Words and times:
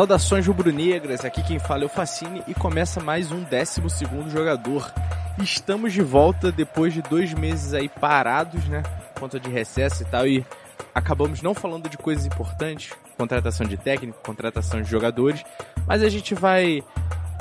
Saudações 0.00 0.46
rubro-negras, 0.46 1.26
aqui 1.26 1.42
quem 1.42 1.58
fala 1.58 1.82
é 1.82 1.84
o 1.84 1.88
Facine 1.90 2.42
e 2.48 2.54
começa 2.54 3.02
mais 3.02 3.30
um 3.30 3.44
12 3.44 4.30
jogador. 4.30 4.90
Estamos 5.42 5.92
de 5.92 6.00
volta 6.00 6.50
depois 6.50 6.94
de 6.94 7.02
dois 7.02 7.34
meses 7.34 7.74
aí 7.74 7.86
parados, 7.86 8.66
né? 8.66 8.82
Conta 9.18 9.38
de 9.38 9.50
recesso 9.50 10.02
e 10.02 10.06
tal, 10.06 10.26
e 10.26 10.42
acabamos 10.94 11.42
não 11.42 11.52
falando 11.52 11.86
de 11.86 11.98
coisas 11.98 12.24
importantes, 12.24 12.94
contratação 13.18 13.66
de 13.66 13.76
técnico, 13.76 14.18
contratação 14.24 14.80
de 14.80 14.88
jogadores, 14.88 15.44
mas 15.86 16.02
a 16.02 16.08
gente 16.08 16.34
vai 16.34 16.82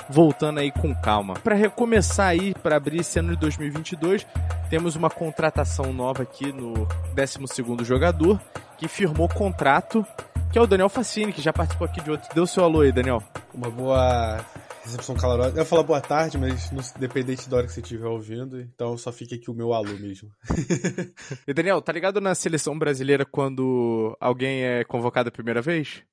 voltando 0.09 0.59
aí 0.59 0.69
com 0.69 0.93
calma. 0.93 1.35
Para 1.35 1.55
recomeçar 1.55 2.27
aí, 2.27 2.53
para 2.55 2.75
abrir 2.75 2.99
esse 2.99 3.17
ano 3.19 3.29
de 3.29 3.37
2022, 3.37 4.27
temos 4.69 4.97
uma 4.97 5.09
contratação 5.09 5.93
nova 5.93 6.23
aqui 6.23 6.51
no 6.51 6.85
12 7.15 7.85
jogador, 7.85 8.37
que 8.77 8.89
firmou 8.89 9.29
contrato, 9.29 10.05
que 10.51 10.57
é 10.57 10.61
o 10.61 10.67
Daniel 10.67 10.89
Facini, 10.89 11.31
que 11.31 11.41
já 11.41 11.53
participou 11.53 11.87
aqui 11.87 12.01
de 12.01 12.09
outro. 12.09 12.33
Deu 12.33 12.47
seu 12.47 12.63
alô 12.63 12.81
aí, 12.81 12.91
Daniel. 12.91 13.21
Uma 13.53 13.69
boa 13.69 14.37
recepção 14.83 15.15
calorosa. 15.15 15.51
Eu 15.51 15.59
ia 15.59 15.65
falar 15.65 15.83
boa 15.83 16.01
tarde, 16.01 16.37
mas 16.37 16.71
não, 16.71 16.81
dependente 16.99 17.47
da 17.47 17.57
hora 17.57 17.67
que 17.67 17.73
você 17.73 17.81
estiver 17.81 18.07
ouvindo, 18.07 18.59
então 18.59 18.97
só 18.97 19.11
fica 19.11 19.35
aqui 19.35 19.51
o 19.51 19.53
meu 19.53 19.73
alô 19.73 19.93
mesmo. 19.93 20.29
e 21.47 21.53
Daniel, 21.53 21.81
tá 21.81 21.91
ligado 21.91 22.19
na 22.19 22.33
seleção 22.33 22.77
brasileira 22.77 23.25
quando 23.25 24.17
alguém 24.19 24.63
é 24.63 24.83
convocado 24.83 25.29
a 25.29 25.31
primeira 25.31 25.61
vez? 25.61 26.03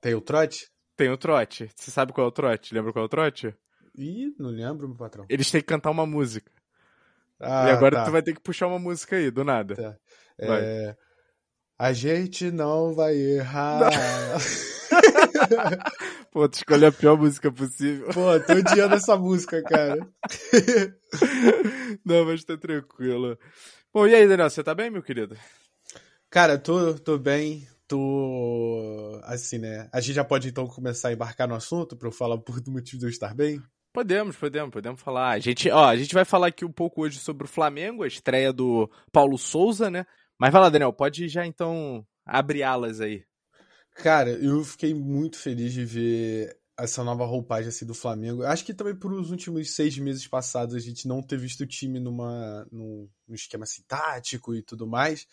Tem 0.00 0.14
o 0.14 0.20
trote? 0.20 0.70
Tem 0.96 1.10
o 1.10 1.18
trote. 1.18 1.70
Você 1.76 1.90
sabe 1.90 2.12
qual 2.12 2.26
é 2.26 2.28
o 2.28 2.32
trote? 2.32 2.74
Lembra 2.74 2.92
qual 2.92 3.04
é 3.04 3.06
o 3.06 3.10
trote? 3.10 3.54
Ih, 3.96 4.34
não 4.38 4.50
lembro, 4.50 4.88
meu 4.88 4.96
patrão. 4.96 5.26
Eles 5.28 5.50
têm 5.50 5.60
que 5.60 5.66
cantar 5.66 5.90
uma 5.90 6.06
música. 6.06 6.50
Ah, 7.40 7.68
e 7.68 7.70
agora 7.70 7.96
tá. 7.96 8.04
tu 8.04 8.10
vai 8.10 8.22
ter 8.22 8.34
que 8.34 8.40
puxar 8.40 8.66
uma 8.66 8.78
música 8.78 9.16
aí, 9.16 9.30
do 9.30 9.44
nada. 9.44 9.74
Tá. 9.74 9.96
É... 10.38 10.96
A 11.78 11.92
gente 11.92 12.50
não 12.50 12.92
vai 12.92 13.14
errar. 13.14 13.88
Pô, 16.32 16.48
tu 16.48 16.54
escolheu 16.54 16.88
a 16.88 16.92
pior 16.92 17.16
música 17.16 17.52
possível. 17.52 18.08
Pô, 18.08 18.40
tô 18.40 18.54
odiando 18.54 18.96
essa 18.96 19.16
música, 19.16 19.62
cara. 19.62 19.96
não, 22.04 22.24
mas 22.24 22.42
tá 22.42 22.56
tranquilo. 22.56 23.38
Bom, 23.94 24.08
e 24.08 24.14
aí, 24.14 24.26
Daniel, 24.26 24.50
você 24.50 24.64
tá 24.64 24.74
bem, 24.74 24.90
meu 24.90 25.04
querido? 25.04 25.36
Cara, 26.28 26.58
tô, 26.58 26.94
tô 26.94 27.16
bem. 27.16 27.64
Tô. 27.86 29.20
Assim, 29.22 29.58
né? 29.58 29.88
A 29.92 30.00
gente 30.00 30.16
já 30.16 30.24
pode 30.24 30.48
então 30.48 30.66
começar 30.66 31.10
a 31.10 31.12
embarcar 31.12 31.46
no 31.46 31.54
assunto 31.54 31.96
pra 31.96 32.08
eu 32.08 32.12
falar 32.12 32.38
por 32.38 32.60
do 32.60 32.72
motivo 32.72 32.98
de 32.98 33.06
eu 33.06 33.10
estar 33.10 33.36
bem? 33.36 33.62
Podemos, 33.92 34.36
podemos, 34.36 34.70
podemos 34.70 35.00
falar. 35.00 35.30
A 35.30 35.38
gente, 35.38 35.70
ó, 35.70 35.86
a 35.86 35.96
gente 35.96 36.12
vai 36.12 36.24
falar 36.24 36.48
aqui 36.48 36.64
um 36.64 36.72
pouco 36.72 37.02
hoje 37.02 37.20
sobre 37.20 37.44
o 37.44 37.48
Flamengo, 37.48 38.02
a 38.02 38.08
estreia 38.08 38.52
do 38.52 38.90
Paulo 39.12 39.38
Souza, 39.38 39.88
né? 39.88 40.04
Mas 40.38 40.52
vai 40.52 40.62
lá, 40.62 40.68
Daniel, 40.68 40.92
pode 40.92 41.28
já 41.28 41.44
então 41.44 42.06
abrir 42.24 42.62
alas 42.62 43.00
aí. 43.00 43.24
Cara, 43.96 44.30
eu 44.30 44.62
fiquei 44.64 44.94
muito 44.94 45.36
feliz 45.36 45.72
de 45.72 45.84
ver 45.84 46.56
essa 46.78 47.02
nova 47.02 47.26
roupagem 47.26 47.68
assim, 47.68 47.84
do 47.84 47.94
Flamengo. 47.94 48.44
Acho 48.44 48.64
que 48.64 48.72
também 48.72 48.94
por 48.94 49.12
os 49.12 49.32
últimos 49.32 49.74
seis 49.74 49.98
meses 49.98 50.26
passados 50.28 50.76
a 50.76 50.78
gente 50.78 51.08
não 51.08 51.20
ter 51.20 51.36
visto 51.36 51.62
o 51.62 51.66
time 51.66 51.98
numa, 51.98 52.64
num, 52.70 53.08
num 53.26 53.34
esquema 53.34 53.64
assim, 53.64 53.82
e 54.54 54.62
tudo 54.62 54.86
mais 54.86 55.26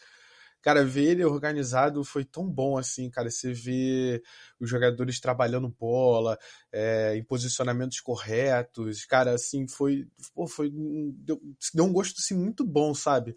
cara, 0.65 0.83
ver 0.83 1.11
ele 1.11 1.23
organizado 1.23 2.03
foi 2.03 2.25
tão 2.25 2.49
bom 2.49 2.75
assim, 2.75 3.07
cara. 3.07 3.29
Você 3.29 3.53
vê 3.53 4.23
os 4.59 4.67
jogadores 4.67 5.19
trabalhando 5.19 5.69
bola, 5.69 6.39
é, 6.71 7.15
em 7.15 7.23
posicionamentos 7.23 8.01
corretos, 8.01 9.05
cara, 9.05 9.33
assim, 9.35 9.67
foi. 9.67 10.07
Pô, 10.33 10.47
foi. 10.47 10.71
Deu, 10.73 11.39
deu 11.71 11.85
um 11.85 11.93
gosto 11.93 12.19
assim, 12.19 12.33
muito 12.35 12.65
bom, 12.65 12.95
sabe? 12.95 13.35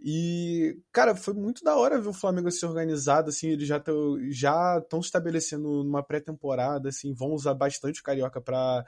E, 0.00 0.78
cara, 0.90 1.14
foi 1.14 1.34
muito 1.34 1.62
da 1.62 1.76
hora 1.76 2.00
ver 2.00 2.08
o 2.08 2.14
Flamengo 2.14 2.48
assim 2.48 2.64
organizado, 2.64 3.28
assim, 3.28 3.48
eles 3.48 3.68
já 3.68 3.76
estão 3.76 4.18
já 4.30 4.82
estabelecendo 5.00 5.82
uma 5.82 6.02
pré-temporada, 6.02 6.88
assim, 6.88 7.12
vão 7.12 7.32
usar 7.32 7.52
bastante 7.52 8.00
o 8.00 8.02
Carioca 8.02 8.40
para 8.40 8.86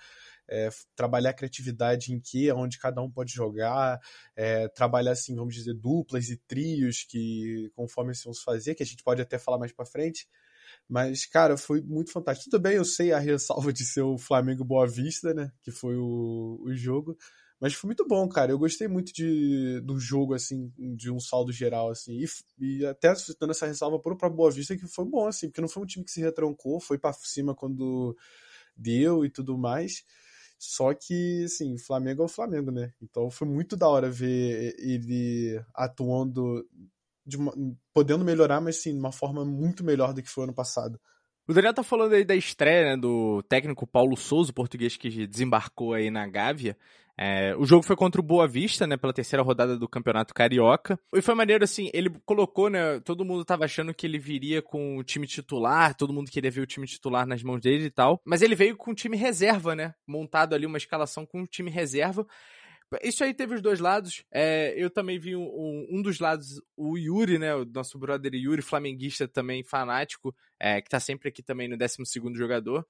é, 0.53 0.69
trabalhar 0.95 1.31
a 1.31 1.35
criatividade 1.35 2.13
em 2.13 2.21
que, 2.21 2.53
onde 2.53 2.79
cada 2.79 3.01
um 3.01 3.11
pode 3.11 3.33
jogar, 3.33 3.99
é, 4.37 4.69
trabalhar, 4.69 5.13
assim, 5.13 5.35
vamos 5.35 5.55
dizer, 5.55 5.73
duplas 5.73 6.29
e 6.29 6.37
trios, 6.37 7.05
que 7.05 7.71
conforme 7.75 8.11
eles 8.11 8.23
vão 8.23 8.35
fazer, 8.35 8.75
que 8.75 8.83
a 8.83 8.87
gente 8.87 9.03
pode 9.03 9.23
até 9.23 9.39
falar 9.39 9.59
mais 9.59 9.73
para 9.73 9.87
frente. 9.87 10.29
Mas, 10.89 11.25
cara, 11.25 11.57
foi 11.57 11.81
muito 11.81 12.13
fantástico. 12.13 12.51
Tudo 12.51 12.61
bem, 12.61 12.75
eu 12.77 12.85
sei 12.85 13.13
a 13.13 13.19
ressalva 13.19 13.73
de 13.73 13.85
ser 13.85 14.03
o 14.03 14.19
Flamengo 14.19 14.65
Boa 14.65 14.87
Vista, 14.87 15.33
né? 15.33 15.51
Que 15.63 15.71
foi 15.71 15.97
o, 15.97 16.61
o 16.63 16.75
jogo. 16.75 17.17
Mas 17.59 17.75
foi 17.75 17.89
muito 17.89 18.07
bom, 18.07 18.29
cara. 18.29 18.51
Eu 18.53 18.59
gostei 18.59 18.89
muito 18.89 19.13
de, 19.13 19.81
do 19.85 19.99
jogo, 19.99 20.35
assim, 20.35 20.71
de 20.97 21.11
um 21.11 21.21
saldo 21.21 21.53
geral, 21.53 21.91
assim. 21.91 22.21
E, 22.21 22.27
e 22.81 22.85
até 22.87 23.15
dando 23.41 23.53
essa 23.53 23.67
ressalva 23.67 23.99
pro 24.01 24.17
pra 24.19 24.29
Boa 24.29 24.51
Vista, 24.51 24.77
que 24.77 24.87
foi 24.87 25.05
bom, 25.07 25.29
assim, 25.29 25.49
porque 25.49 25.61
não 25.61 25.69
foi 25.69 25.83
um 25.83 25.87
time 25.87 26.05
que 26.05 26.11
se 26.11 26.21
retrancou, 26.21 26.81
foi 26.81 26.99
para 26.99 27.13
cima 27.15 27.55
quando 27.55 28.17
deu 28.77 29.25
e 29.25 29.31
tudo 29.31 29.57
mais. 29.57 30.05
Só 30.65 30.95
que, 30.95 31.43
assim, 31.45 31.77
Flamengo 31.77 32.23
é 32.23 32.25
o 32.25 32.29
Flamengo, 32.29 32.71
né? 32.71 32.93
Então 33.03 33.29
foi 33.29 33.49
muito 33.49 33.77
da 33.77 33.89
hora 33.89 34.09
ver 34.09 34.77
ele 34.79 35.61
atuando, 35.75 36.65
uma, 37.35 37.53
podendo 37.93 38.25
melhorar, 38.25 38.61
mas 38.61 38.77
sim, 38.77 38.93
de 38.93 38.99
uma 39.01 39.11
forma 39.11 39.45
muito 39.45 39.83
melhor 39.83 40.15
do 40.15 40.23
que 40.23 40.31
foi 40.31 40.45
ano 40.45 40.55
passado. 40.55 41.01
O 41.49 41.53
Daniel 41.53 41.75
tá 41.75 41.83
falando 41.83 42.13
aí 42.13 42.25
da 42.25 42.37
estreia 42.37 42.95
né, 42.95 42.97
do 42.97 43.43
técnico 43.43 43.89
Paulo 43.89 44.17
Souza, 44.17 44.53
português 44.53 44.97
que 44.97 45.27
desembarcou 45.27 45.95
aí 45.95 46.13
na 46.13 46.29
Gávea. 46.29 46.77
É, 47.19 47.55
o 47.57 47.65
jogo 47.65 47.85
foi 47.85 47.95
contra 47.95 48.21
o 48.21 48.25
Boa 48.25 48.49
Vista, 48.49 48.87
né, 48.87 48.97
pela 48.97 49.13
terceira 49.13 49.43
rodada 49.43 49.77
do 49.77 49.89
Campeonato 49.89 50.35
Carioca. 50.35 50.99
E 51.15 51.21
foi 51.21 51.35
maneiro, 51.35 51.63
assim, 51.63 51.91
ele 51.93 52.11
colocou, 52.25 52.71
né, 52.71 53.01
todo 53.01 53.25
mundo 53.25 53.45
tava 53.45 53.65
achando 53.65 53.93
que 53.93 54.07
ele 54.07 54.19
viria 54.19 54.63
com 54.63 54.97
o 54.97 55.05
time 55.05 55.27
titular, 55.27 55.95
todo 55.95 56.13
mundo 56.13 56.31
queria 56.31 56.51
ver 56.51 56.63
o 56.63 56.67
time 56.67 56.87
titular 56.87 57.27
nas 57.27 57.43
mãos 57.43 57.61
dele 57.61 57.85
e 57.85 57.91
tal. 57.91 58.21
Mas 58.25 58.43
ele 58.43 58.55
veio 58.55 58.77
com 58.77 58.91
o 58.91 58.95
time 58.95 59.17
reserva, 59.17 59.75
né, 59.75 59.95
montado 60.07 60.55
ali 60.55 60.67
uma 60.67 60.79
escalação 60.79 61.27
com 61.27 61.43
o 61.43 61.47
time 61.47 61.71
reserva. 61.71 62.27
Isso 63.03 63.25
aí 63.25 63.33
teve 63.33 63.55
os 63.55 63.63
dois 63.63 63.81
lados. 63.81 64.25
É, 64.31 64.75
eu 64.77 64.91
também 64.91 65.19
vi 65.19 65.35
um, 65.35 65.87
um, 65.91 66.03
dos 66.03 66.19
lados, 66.19 66.61
o 66.77 66.99
Yuri, 66.99 67.39
né? 67.39 67.55
O 67.55 67.65
nosso 67.65 67.99
brother 67.99 68.35
Yuri, 68.35 68.61
flamenguista 68.61 69.27
também, 69.27 69.63
fanático, 69.63 70.35
é, 70.61 70.81
que 70.83 70.91
tá 70.91 71.01
sempre 71.01 71.29
aqui 71.29 71.43
também 71.43 71.69
no 71.69 71.77
12 71.77 71.97
jogador. 72.35 72.87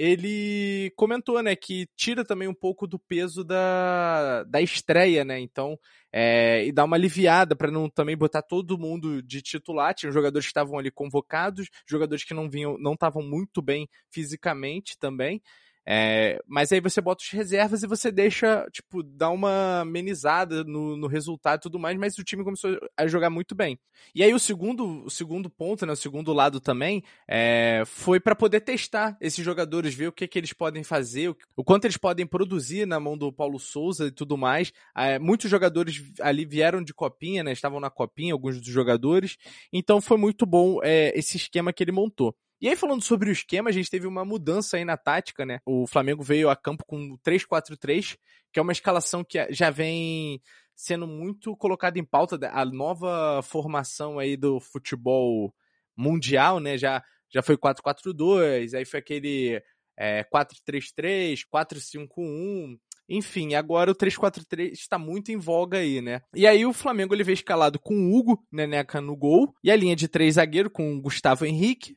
Ele 0.00 0.92
comentou, 0.94 1.42
né, 1.42 1.56
que 1.56 1.88
tira 1.96 2.24
também 2.24 2.46
um 2.46 2.54
pouco 2.54 2.86
do 2.86 3.00
peso 3.00 3.42
da, 3.42 4.44
da 4.44 4.62
estreia, 4.62 5.24
né? 5.24 5.40
Então, 5.40 5.76
é, 6.12 6.64
e 6.64 6.70
dá 6.70 6.84
uma 6.84 6.94
aliviada 6.94 7.56
para 7.56 7.68
não 7.72 7.90
também 7.90 8.16
botar 8.16 8.42
todo 8.42 8.78
mundo 8.78 9.20
de 9.20 9.42
titular. 9.42 9.92
Tinha 9.92 10.12
jogadores 10.12 10.46
que 10.46 10.50
estavam 10.50 10.78
ali 10.78 10.88
convocados, 10.92 11.68
jogadores 11.84 12.22
que 12.22 12.32
não 12.32 12.48
vinham, 12.48 12.78
não 12.78 12.92
estavam 12.92 13.24
muito 13.24 13.60
bem 13.60 13.88
fisicamente 14.08 14.96
também. 14.96 15.42
É, 15.90 16.38
mas 16.46 16.70
aí 16.70 16.82
você 16.82 17.00
bota 17.00 17.24
os 17.24 17.30
reservas 17.30 17.82
e 17.82 17.86
você 17.86 18.12
deixa, 18.12 18.66
tipo, 18.70 19.02
dá 19.02 19.30
uma 19.30 19.80
amenizada 19.80 20.62
no, 20.62 20.98
no 20.98 21.06
resultado 21.06 21.60
e 21.60 21.62
tudo 21.62 21.78
mais, 21.78 21.96
mas 21.96 22.18
o 22.18 22.24
time 22.24 22.44
começou 22.44 22.78
a 22.94 23.06
jogar 23.06 23.30
muito 23.30 23.54
bem. 23.54 23.78
E 24.14 24.22
aí 24.22 24.34
o 24.34 24.38
segundo, 24.38 25.06
o 25.06 25.08
segundo 25.08 25.48
ponto, 25.48 25.86
né, 25.86 25.94
o 25.94 25.96
segundo 25.96 26.30
lado 26.34 26.60
também, 26.60 27.02
é, 27.26 27.84
foi 27.86 28.20
para 28.20 28.36
poder 28.36 28.60
testar 28.60 29.16
esses 29.18 29.42
jogadores, 29.42 29.94
ver 29.94 30.08
o 30.08 30.12
que, 30.12 30.28
que 30.28 30.38
eles 30.38 30.52
podem 30.52 30.84
fazer, 30.84 31.30
o, 31.30 31.36
o, 31.56 31.64
quanto 31.64 31.86
eles 31.86 31.96
podem 31.96 32.26
produzir 32.26 32.86
na 32.86 33.00
mão 33.00 33.16
do 33.16 33.32
Paulo 33.32 33.58
Souza 33.58 34.08
e 34.08 34.10
tudo 34.10 34.36
mais. 34.36 34.70
É, 34.94 35.18
muitos 35.18 35.50
jogadores 35.50 36.02
ali 36.20 36.44
vieram 36.44 36.84
de 36.84 36.92
copinha, 36.92 37.42
né, 37.42 37.52
estavam 37.52 37.80
na 37.80 37.88
copinha, 37.88 38.34
alguns 38.34 38.60
dos 38.60 38.68
jogadores, 38.68 39.38
então 39.72 40.02
foi 40.02 40.18
muito 40.18 40.44
bom 40.44 40.80
é, 40.82 41.18
esse 41.18 41.38
esquema 41.38 41.72
que 41.72 41.82
ele 41.82 41.92
montou. 41.92 42.36
E 42.60 42.68
aí, 42.68 42.74
falando 42.74 43.02
sobre 43.02 43.30
o 43.30 43.32
esquema, 43.32 43.70
a 43.70 43.72
gente 43.72 43.90
teve 43.90 44.06
uma 44.06 44.24
mudança 44.24 44.76
aí 44.76 44.84
na 44.84 44.96
tática, 44.96 45.46
né? 45.46 45.60
O 45.64 45.86
Flamengo 45.86 46.24
veio 46.24 46.50
a 46.50 46.56
campo 46.56 46.84
com 46.84 47.16
3-4-3, 47.18 48.16
que 48.52 48.58
é 48.58 48.62
uma 48.62 48.72
escalação 48.72 49.22
que 49.22 49.46
já 49.52 49.70
vem 49.70 50.42
sendo 50.74 51.06
muito 51.06 51.56
colocada 51.56 51.98
em 51.98 52.04
pauta, 52.04 52.38
a 52.52 52.64
nova 52.64 53.40
formação 53.42 54.18
aí 54.18 54.36
do 54.36 54.58
futebol 54.58 55.54
mundial, 55.96 56.58
né? 56.58 56.76
Já, 56.76 57.02
já 57.28 57.42
foi 57.42 57.56
4-4-2, 57.56 58.74
aí 58.74 58.84
foi 58.84 59.00
aquele 59.00 59.62
é, 59.96 60.24
4-3-3, 60.24 61.42
4-5-1. 61.52 62.78
Enfim, 63.08 63.54
agora 63.54 63.90
o 63.90 63.94
3-4-3 63.94 64.72
está 64.72 64.98
muito 64.98 65.32
em 65.32 65.36
voga 65.36 65.78
aí, 65.78 66.00
né? 66.00 66.22
E 66.34 66.46
aí 66.46 66.66
o 66.66 66.72
Flamengo 66.72 67.14
ele 67.14 67.24
veio 67.24 67.34
escalado 67.34 67.78
com 67.78 67.94
o 67.94 68.14
Hugo 68.14 68.44
Neneca 68.50 69.00
no 69.00 69.16
gol 69.16 69.54
e 69.64 69.70
a 69.70 69.76
linha 69.76 69.96
de 69.96 70.08
três 70.08 70.34
zagueiro 70.34 70.68
com 70.68 70.94
o 70.94 71.00
Gustavo 71.00 71.46
Henrique, 71.46 71.96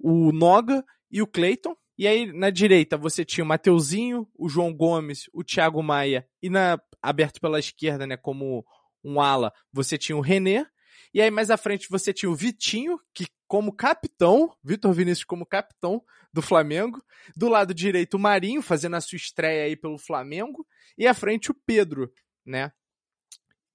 o 0.00 0.32
Noga 0.32 0.84
e 1.10 1.20
o 1.20 1.26
Cleiton. 1.26 1.76
E 1.96 2.06
aí, 2.06 2.32
na 2.32 2.48
direita, 2.48 2.96
você 2.96 3.24
tinha 3.24 3.44
o 3.44 3.46
Mateuzinho, 3.46 4.26
o 4.34 4.48
João 4.48 4.74
Gomes, 4.74 5.28
o 5.34 5.44
Thiago 5.44 5.82
Maia, 5.82 6.26
e 6.42 6.48
na 6.48 6.80
aberto 7.02 7.40
pela 7.40 7.58
esquerda, 7.58 8.06
né, 8.06 8.16
como 8.16 8.64
um 9.04 9.20
ala, 9.20 9.52
você 9.72 9.98
tinha 9.98 10.16
o 10.16 10.20
René. 10.20 10.66
E 11.12 11.20
aí, 11.20 11.30
mais 11.30 11.50
à 11.50 11.56
frente, 11.56 11.88
você 11.90 12.12
tinha 12.12 12.30
o 12.30 12.34
Vitinho, 12.34 12.98
que 13.12 13.26
como 13.46 13.72
capitão, 13.72 14.54
Vitor 14.62 14.92
Vinícius 14.92 15.24
como 15.24 15.44
capitão 15.44 16.02
do 16.32 16.40
Flamengo. 16.40 17.02
Do 17.36 17.48
lado 17.48 17.74
direito, 17.74 18.14
o 18.14 18.20
Marinho, 18.20 18.62
fazendo 18.62 18.96
a 18.96 19.00
sua 19.00 19.16
estreia 19.16 19.64
aí 19.64 19.76
pelo 19.76 19.98
Flamengo. 19.98 20.64
E 20.96 21.06
à 21.06 21.12
frente, 21.12 21.50
o 21.50 21.56
Pedro, 21.66 22.12
né? 22.46 22.70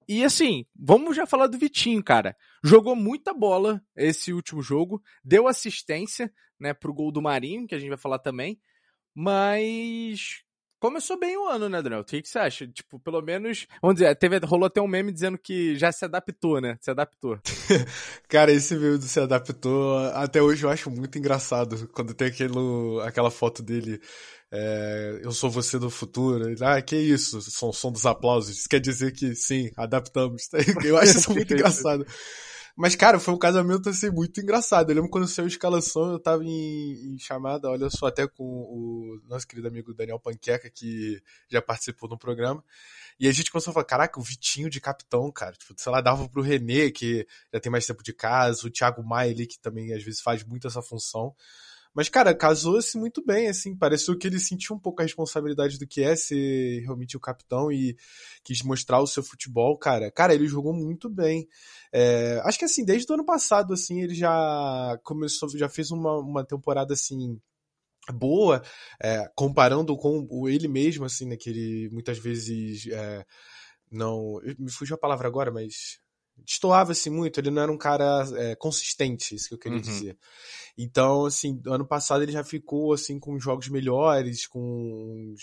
E 0.08 0.24
assim, 0.24 0.64
vamos 0.74 1.16
já 1.16 1.26
falar 1.26 1.48
do 1.48 1.58
Vitinho, 1.58 2.02
cara. 2.02 2.36
Jogou 2.62 2.94
muita 2.94 3.34
bola 3.34 3.82
esse 3.96 4.32
último 4.32 4.62
jogo, 4.62 5.02
deu 5.24 5.48
assistência, 5.48 6.32
né, 6.58 6.72
pro 6.72 6.94
gol 6.94 7.10
do 7.10 7.20
Marinho, 7.20 7.66
que 7.66 7.74
a 7.74 7.78
gente 7.78 7.88
vai 7.88 7.98
falar 7.98 8.20
também. 8.20 8.60
Mas 9.14 10.44
começou 10.78 11.18
bem 11.18 11.36
o 11.36 11.48
ano, 11.48 11.68
né, 11.68 11.82
Daniel? 11.82 12.02
O 12.02 12.04
que, 12.04 12.22
você 12.24 12.38
acha? 12.38 12.68
Tipo, 12.68 13.00
pelo 13.00 13.20
menos, 13.20 13.66
vamos 13.82 13.96
dizer, 13.96 14.14
teve, 14.16 14.38
rolou 14.38 14.66
até 14.66 14.80
um 14.80 14.86
meme 14.86 15.10
dizendo 15.10 15.36
que 15.38 15.76
já 15.76 15.90
se 15.90 16.04
adaptou, 16.04 16.60
né? 16.60 16.78
Se 16.80 16.90
adaptou. 16.90 17.40
Cara, 18.28 18.52
esse 18.52 18.76
meme 18.76 18.98
do 18.98 19.04
se 19.04 19.18
adaptou, 19.18 19.98
até 20.14 20.40
hoje 20.40 20.64
eu 20.64 20.70
acho 20.70 20.90
muito 20.90 21.18
engraçado, 21.18 21.88
quando 21.88 22.14
tem 22.14 22.28
aquele, 22.28 22.54
aquela 23.04 23.30
foto 23.30 23.62
dele 23.62 24.00
é, 24.52 25.20
eu 25.22 25.32
sou 25.32 25.50
você 25.50 25.78
do 25.78 25.90
futuro. 25.90 26.54
Ah, 26.64 26.80
que 26.80 26.96
isso? 26.96 27.40
Som, 27.42 27.72
som 27.72 27.90
dos 27.90 28.06
aplausos. 28.06 28.56
Isso 28.56 28.68
quer 28.68 28.80
dizer 28.80 29.12
que 29.12 29.34
sim, 29.34 29.70
adaptamos. 29.76 30.48
Eu 30.84 30.96
acho 30.96 31.18
isso 31.18 31.32
muito 31.32 31.52
engraçado. 31.52 32.06
Mas, 32.76 32.94
cara, 32.94 33.18
foi 33.18 33.32
um 33.32 33.38
casamento 33.38 33.88
assim 33.88 34.10
muito 34.10 34.38
engraçado. 34.38 34.90
Eu 34.90 34.96
lembro 34.96 35.10
quando 35.10 35.26
saiu 35.26 35.46
a 35.46 35.48
escalação, 35.48 36.12
eu 36.12 36.18
tava 36.18 36.44
em, 36.44 37.14
em, 37.14 37.18
chamada, 37.18 37.70
olha 37.70 37.88
só, 37.88 38.08
até 38.08 38.28
com 38.28 38.44
o 38.44 39.18
nosso 39.26 39.46
querido 39.48 39.66
amigo 39.66 39.94
Daniel 39.94 40.20
Panqueca, 40.20 40.68
que 40.68 41.18
já 41.48 41.62
participou 41.62 42.06
do 42.06 42.18
programa. 42.18 42.62
E 43.18 43.26
a 43.26 43.32
gente 43.32 43.50
começou 43.50 43.70
a 43.70 43.74
falar, 43.74 43.86
caraca, 43.86 44.20
o 44.20 44.22
Vitinho 44.22 44.68
de 44.68 44.78
capitão, 44.78 45.32
cara. 45.32 45.52
Tipo, 45.52 45.72
sei 45.78 45.90
lá, 45.90 46.02
dava 46.02 46.28
pro 46.28 46.42
René, 46.42 46.90
que 46.90 47.26
já 47.50 47.58
tem 47.58 47.72
mais 47.72 47.86
tempo 47.86 48.02
de 48.02 48.12
casa, 48.12 48.66
o 48.66 48.70
Thiago 48.70 49.02
Maia 49.02 49.32
ali, 49.32 49.46
que 49.46 49.58
também 49.58 49.94
às 49.94 50.02
vezes 50.02 50.20
faz 50.20 50.44
muito 50.44 50.66
essa 50.66 50.82
função. 50.82 51.34
Mas, 51.96 52.10
cara, 52.10 52.34
casou-se 52.34 52.98
muito 52.98 53.24
bem, 53.24 53.48
assim. 53.48 53.74
Pareceu 53.74 54.18
que 54.18 54.26
ele 54.26 54.38
sentiu 54.38 54.76
um 54.76 54.78
pouco 54.78 55.00
a 55.00 55.04
responsabilidade 55.04 55.78
do 55.78 55.86
que 55.86 56.02
é 56.02 56.14
ser 56.14 56.82
realmente 56.82 57.16
o 57.16 57.20
capitão 57.20 57.72
e 57.72 57.96
quis 58.44 58.60
mostrar 58.62 59.00
o 59.00 59.06
seu 59.06 59.22
futebol, 59.22 59.78
cara. 59.78 60.10
Cara, 60.10 60.34
ele 60.34 60.46
jogou 60.46 60.74
muito 60.74 61.08
bem. 61.08 61.48
É, 61.90 62.38
acho 62.44 62.58
que, 62.58 62.66
assim, 62.66 62.84
desde 62.84 63.10
o 63.10 63.14
ano 63.14 63.24
passado, 63.24 63.72
assim, 63.72 64.02
ele 64.02 64.14
já 64.14 65.00
começou, 65.04 65.48
já 65.56 65.70
fez 65.70 65.90
uma, 65.90 66.18
uma 66.18 66.44
temporada, 66.44 66.92
assim, 66.92 67.40
boa, 68.12 68.62
é, 69.02 69.26
comparando 69.34 69.96
com 69.96 70.26
o 70.30 70.50
ele 70.50 70.68
mesmo, 70.68 71.06
assim, 71.06 71.26
né, 71.26 71.34
que 71.38 71.48
ele 71.48 71.88
muitas 71.90 72.18
vezes 72.18 72.88
é, 72.88 73.24
não... 73.90 74.38
Me 74.58 74.70
fugiu 74.70 74.96
a 74.96 75.00
palavra 75.00 75.26
agora, 75.28 75.50
mas 75.50 75.98
destoava-se 76.44 77.10
muito, 77.10 77.38
ele 77.38 77.50
não 77.50 77.62
era 77.62 77.72
um 77.72 77.78
cara 77.78 78.24
é, 78.36 78.54
consistente, 78.54 79.34
isso 79.34 79.48
que 79.48 79.54
eu 79.54 79.58
queria 79.58 79.78
uhum. 79.78 79.82
dizer. 79.82 80.18
Então, 80.78 81.26
assim, 81.26 81.60
ano 81.66 81.86
passado 81.86 82.22
ele 82.22 82.32
já 82.32 82.44
ficou, 82.44 82.92
assim, 82.92 83.18
com 83.18 83.38
jogos 83.38 83.68
melhores, 83.68 84.46
com 84.46 85.34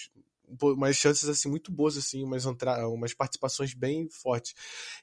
umas 0.62 0.96
chances 0.96 1.28
assim 1.28 1.50
muito 1.50 1.72
boas 1.72 1.98
assim, 1.98 2.24
umas 2.24 2.46
umas 2.46 3.14
participações 3.14 3.74
bem 3.74 4.08
fortes. 4.10 4.54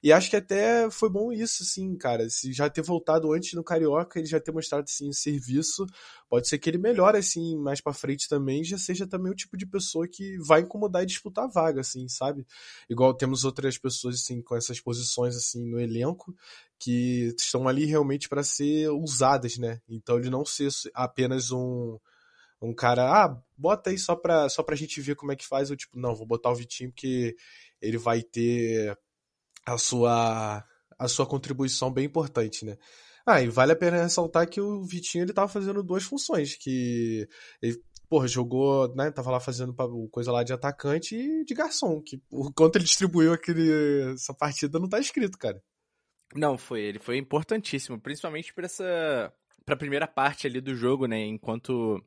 E 0.02 0.12
acho 0.12 0.30
que 0.30 0.36
até 0.36 0.90
foi 0.90 1.08
bom 1.10 1.32
isso 1.32 1.62
assim, 1.62 1.96
cara. 1.96 2.28
Se 2.28 2.52
já 2.52 2.68
ter 2.68 2.82
voltado 2.82 3.32
antes 3.32 3.52
no 3.54 3.64
carioca, 3.64 4.18
ele 4.18 4.28
já 4.28 4.40
ter 4.40 4.52
mostrado 4.52 4.84
assim 4.84 5.12
serviço, 5.12 5.86
pode 6.28 6.48
ser 6.48 6.58
que 6.58 6.68
ele 6.70 6.78
melhore 6.78 7.18
assim 7.18 7.56
mais 7.56 7.80
para 7.80 7.92
frente 7.92 8.28
também, 8.28 8.64
já 8.64 8.78
seja 8.78 9.06
também 9.06 9.32
o 9.32 9.36
tipo 9.36 9.56
de 9.56 9.66
pessoa 9.66 10.06
que 10.08 10.38
vai 10.38 10.60
incomodar 10.60 11.02
e 11.02 11.06
disputar 11.06 11.48
vaga 11.48 11.80
assim, 11.80 12.08
sabe? 12.08 12.46
Igual 12.88 13.14
temos 13.14 13.44
outras 13.44 13.78
pessoas 13.78 14.16
assim 14.16 14.42
com 14.42 14.56
essas 14.56 14.80
posições 14.80 15.36
assim 15.36 15.64
no 15.64 15.80
elenco 15.80 16.34
que 16.78 17.34
estão 17.36 17.68
ali 17.68 17.84
realmente 17.84 18.28
para 18.28 18.42
ser 18.42 18.88
usadas, 18.90 19.58
né? 19.58 19.80
Então 19.88 20.18
ele 20.18 20.30
não 20.30 20.44
ser 20.44 20.70
apenas 20.94 21.50
um 21.50 21.98
um 22.62 22.74
cara, 22.74 23.24
ah, 23.24 23.42
bota 23.60 23.90
aí 23.90 23.98
só 23.98 24.16
pra, 24.16 24.48
só 24.48 24.62
pra 24.62 24.76
gente 24.76 25.00
ver 25.00 25.14
como 25.14 25.32
é 25.32 25.36
que 25.36 25.46
faz. 25.46 25.70
Eu, 25.70 25.76
tipo, 25.76 25.98
não, 25.98 26.14
vou 26.14 26.26
botar 26.26 26.50
o 26.50 26.54
Vitinho 26.54 26.90
porque 26.90 27.36
ele 27.80 27.98
vai 27.98 28.22
ter 28.22 28.96
a 29.66 29.78
sua, 29.78 30.64
a 30.98 31.08
sua 31.08 31.26
contribuição 31.26 31.92
bem 31.92 32.06
importante, 32.06 32.64
né? 32.64 32.76
Ah, 33.26 33.42
e 33.42 33.48
vale 33.48 33.72
a 33.72 33.76
pena 33.76 34.02
ressaltar 34.02 34.48
que 34.48 34.60
o 34.60 34.82
Vitinho 34.84 35.24
ele 35.24 35.32
tava 35.32 35.48
fazendo 35.48 35.82
duas 35.82 36.02
funções, 36.02 36.56
que 36.56 37.28
ele, 37.62 37.80
porra, 38.08 38.26
jogou, 38.26 38.92
né, 38.94 39.10
tava 39.10 39.30
lá 39.30 39.38
fazendo 39.38 39.74
coisa 40.10 40.32
lá 40.32 40.42
de 40.42 40.52
atacante 40.52 41.14
e 41.14 41.44
de 41.44 41.54
garçom, 41.54 42.02
que 42.02 42.20
o 42.30 42.50
quanto 42.56 42.76
ele 42.76 42.84
distribuiu 42.84 43.32
aquele, 43.32 44.14
essa 44.14 44.34
partida 44.34 44.78
não 44.78 44.88
tá 44.88 44.98
escrito, 44.98 45.38
cara. 45.38 45.62
Não, 46.34 46.56
foi, 46.56 46.80
ele 46.80 46.98
foi 46.98 47.18
importantíssimo, 47.18 48.00
principalmente 48.00 48.54
para 48.54 48.64
essa, 48.64 49.32
pra 49.64 49.76
primeira 49.76 50.06
parte 50.06 50.46
ali 50.46 50.60
do 50.60 50.74
jogo, 50.74 51.06
né, 51.06 51.20
enquanto 51.24 52.02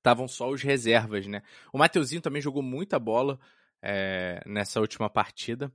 estavam 0.00 0.26
só 0.26 0.50
os 0.50 0.62
reservas, 0.62 1.26
né? 1.26 1.42
O 1.72 1.78
Mateuzinho 1.78 2.20
também 2.22 2.42
jogou 2.42 2.62
muita 2.62 2.98
bola 2.98 3.38
é, 3.82 4.42
nessa 4.46 4.80
última 4.80 5.08
partida. 5.08 5.72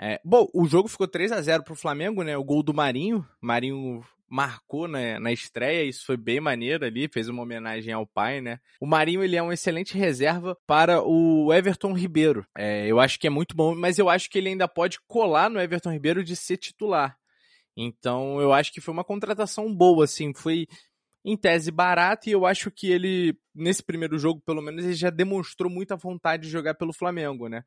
É, 0.00 0.20
bom, 0.24 0.48
o 0.54 0.66
jogo 0.66 0.88
ficou 0.88 1.06
3 1.06 1.32
a 1.32 1.40
0 1.40 1.62
pro 1.62 1.74
Flamengo, 1.74 2.22
né? 2.22 2.36
O 2.36 2.44
gol 2.44 2.62
do 2.62 2.74
Marinho. 2.74 3.26
Marinho 3.40 4.02
marcou 4.30 4.86
né, 4.86 5.18
na 5.18 5.32
estreia, 5.32 5.88
isso 5.88 6.04
foi 6.04 6.16
bem 6.16 6.38
maneiro 6.38 6.84
ali, 6.84 7.08
fez 7.08 7.28
uma 7.28 7.42
homenagem 7.42 7.92
ao 7.92 8.06
pai, 8.06 8.40
né? 8.40 8.60
O 8.78 8.86
Marinho, 8.86 9.24
ele 9.24 9.36
é 9.36 9.42
uma 9.42 9.54
excelente 9.54 9.96
reserva 9.96 10.56
para 10.66 11.02
o 11.02 11.52
Everton 11.52 11.94
Ribeiro. 11.94 12.46
É, 12.56 12.86
eu 12.86 13.00
acho 13.00 13.18
que 13.18 13.26
é 13.26 13.30
muito 13.30 13.56
bom, 13.56 13.74
mas 13.74 13.98
eu 13.98 14.08
acho 14.08 14.28
que 14.28 14.38
ele 14.38 14.50
ainda 14.50 14.68
pode 14.68 14.98
colar 15.06 15.48
no 15.48 15.60
Everton 15.60 15.90
Ribeiro 15.90 16.22
de 16.22 16.36
ser 16.36 16.58
titular. 16.58 17.16
Então, 17.74 18.40
eu 18.40 18.52
acho 18.52 18.72
que 18.72 18.80
foi 18.80 18.92
uma 18.92 19.04
contratação 19.04 19.72
boa, 19.74 20.04
assim, 20.04 20.34
foi 20.34 20.66
em 21.28 21.36
tese 21.36 21.70
barato 21.70 22.26
e 22.28 22.32
eu 22.32 22.46
acho 22.46 22.70
que 22.70 22.90
ele, 22.90 23.38
nesse 23.54 23.82
primeiro 23.82 24.18
jogo, 24.18 24.40
pelo 24.46 24.62
menos, 24.62 24.82
ele 24.82 24.94
já 24.94 25.10
demonstrou 25.10 25.70
muita 25.70 25.94
vontade 25.94 26.44
de 26.44 26.48
jogar 26.48 26.74
pelo 26.74 26.92
Flamengo, 26.92 27.48
né? 27.48 27.62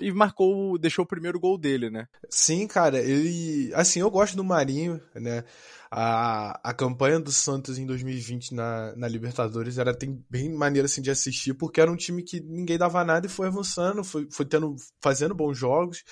E 0.00 0.12
marcou, 0.12 0.78
deixou 0.78 1.04
o 1.04 1.08
primeiro 1.08 1.40
gol 1.40 1.58
dele, 1.58 1.90
né? 1.90 2.06
Sim, 2.28 2.68
cara, 2.68 3.00
ele. 3.00 3.72
Assim, 3.74 4.00
eu 4.00 4.10
gosto 4.10 4.36
do 4.36 4.44
Marinho, 4.44 5.00
né? 5.14 5.42
A, 5.90 6.70
a 6.70 6.72
campanha 6.72 7.18
do 7.18 7.32
Santos 7.32 7.78
em 7.78 7.86
2020 7.86 8.54
na, 8.54 8.94
na 8.94 9.08
Libertadores 9.08 9.78
era 9.78 9.92
tem, 9.92 10.24
bem 10.30 10.52
maneira 10.52 10.86
assim, 10.86 11.02
de 11.02 11.10
assistir, 11.10 11.54
porque 11.54 11.80
era 11.80 11.90
um 11.90 11.96
time 11.96 12.22
que 12.22 12.40
ninguém 12.40 12.78
dava 12.78 13.04
nada 13.04 13.26
e 13.26 13.30
foi 13.30 13.48
avançando, 13.48 14.04
foi, 14.04 14.28
foi 14.30 14.46
tendo, 14.46 14.76
fazendo 15.02 15.34
bons 15.34 15.58
jogos 15.58 16.04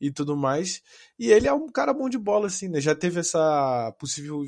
e 0.00 0.12
tudo 0.12 0.36
mais. 0.36 0.80
E 1.18 1.32
ele 1.32 1.48
é 1.48 1.52
um 1.52 1.68
cara 1.68 1.92
bom 1.92 2.08
de 2.08 2.18
bola, 2.18 2.46
assim, 2.46 2.68
né? 2.68 2.80
Já 2.80 2.94
teve 2.94 3.18
essa 3.18 3.92
possível 3.98 4.42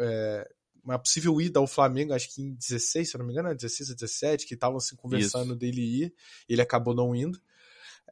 é, 0.00 0.48
uma 0.84 0.98
possível 0.98 1.40
ida 1.40 1.58
ao 1.58 1.66
Flamengo, 1.66 2.12
acho 2.12 2.32
que 2.34 2.42
em 2.42 2.54
16, 2.54 3.10
se 3.10 3.18
não 3.18 3.24
me 3.24 3.32
engano, 3.32 3.54
16 3.54 3.90
a 3.90 3.94
17, 3.94 4.46
que 4.46 4.54
estavam 4.54 4.76
assim, 4.76 4.94
conversando 4.96 5.50
Isso. 5.50 5.56
dele 5.56 5.80
ir, 5.80 6.14
ele 6.48 6.60
acabou 6.60 6.94
não 6.94 7.14
indo. 7.14 7.40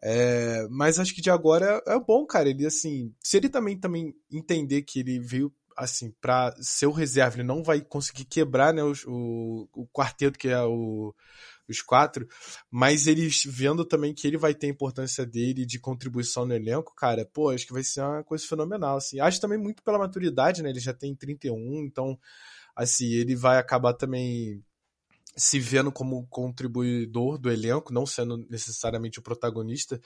É, 0.02 0.66
mas 0.68 0.98
acho 0.98 1.14
que 1.14 1.20
de 1.20 1.30
agora 1.30 1.80
é, 1.86 1.94
é, 1.94 2.00
bom, 2.00 2.26
cara. 2.26 2.48
Ele, 2.48 2.66
assim, 2.66 3.14
se 3.20 3.36
ele 3.36 3.48
também, 3.48 3.78
também 3.78 4.14
entender 4.30 4.82
que 4.82 4.98
ele 4.98 5.20
veio, 5.20 5.52
assim, 5.76 6.10
para 6.20 6.54
ser 6.60 6.86
o 6.86 6.92
reserva, 6.92 7.36
ele 7.36 7.44
não 7.44 7.62
vai 7.62 7.80
conseguir 7.80 8.24
quebrar, 8.24 8.74
né, 8.74 8.82
o, 8.82 8.92
o, 9.06 9.68
o 9.74 9.86
quarteto 9.86 10.38
que 10.38 10.48
é 10.48 10.60
o, 10.60 11.14
os 11.68 11.80
quatro, 11.80 12.26
mas 12.70 13.06
eles 13.06 13.42
vendo 13.46 13.84
também 13.84 14.12
que 14.12 14.26
ele 14.26 14.36
vai 14.36 14.54
ter 14.54 14.66
a 14.66 14.70
importância 14.70 15.24
dele 15.24 15.64
de 15.64 15.78
contribuição 15.78 16.44
no 16.44 16.54
elenco, 16.54 16.94
cara, 16.96 17.24
pô, 17.32 17.50
acho 17.50 17.66
que 17.66 17.72
vai 17.72 17.84
ser 17.84 18.00
uma 18.00 18.24
coisa 18.24 18.44
fenomenal, 18.46 18.96
assim. 18.96 19.20
Acho 19.20 19.40
também 19.40 19.58
muito 19.58 19.82
pela 19.84 19.98
maturidade, 19.98 20.62
né, 20.62 20.70
ele 20.70 20.80
já 20.80 20.92
tem 20.92 21.14
31, 21.14 21.84
então 21.84 22.18
assim, 22.76 23.06
ele 23.06 23.36
vai 23.36 23.58
acabar 23.58 23.94
também 23.94 24.62
se 25.36 25.58
vendo 25.58 25.90
como 25.90 26.26
contribuidor 26.28 27.38
do 27.38 27.50
elenco, 27.50 27.92
não 27.92 28.04
sendo 28.04 28.36
necessariamente 28.50 29.18
o 29.18 29.22
protagonista, 29.22 30.00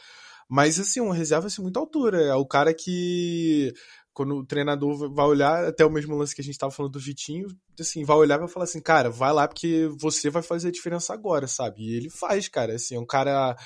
mas 0.49 0.79
assim, 0.79 1.01
uma 1.01 1.15
reserva 1.15 1.49
assim, 1.49 1.63
muito 1.63 1.79
altura. 1.79 2.23
É 2.23 2.35
o 2.35 2.47
cara 2.47 2.73
que, 2.73 3.73
quando 4.13 4.37
o 4.37 4.47
treinador 4.47 5.13
vai 5.13 5.27
olhar, 5.27 5.65
até 5.65 5.85
o 5.85 5.91
mesmo 5.91 6.17
lance 6.17 6.35
que 6.35 6.41
a 6.41 6.45
gente 6.45 6.55
estava 6.55 6.73
falando 6.73 6.93
do 6.93 7.01
Vitinho, 7.01 7.49
assim, 7.79 8.05
vai 8.05 8.17
olhar 8.17 8.37
e 8.37 8.41
vai 8.41 8.49
falar 8.49 8.65
assim, 8.65 8.81
cara, 8.81 9.11
vai 9.11 9.33
lá 9.33 9.49
porque 9.49 9.89
você 9.99 10.31
vai 10.31 10.43
fazer 10.43 10.69
a 10.69 10.73
diferença 10.73 11.13
agora, 11.13 11.49
sabe? 11.49 11.83
E 11.83 11.95
ele 11.97 12.11
faz, 12.11 12.49
cara. 12.49 12.75
Assim, 12.75 12.95
é 12.95 13.01
um 13.01 13.07
cara 13.07 13.57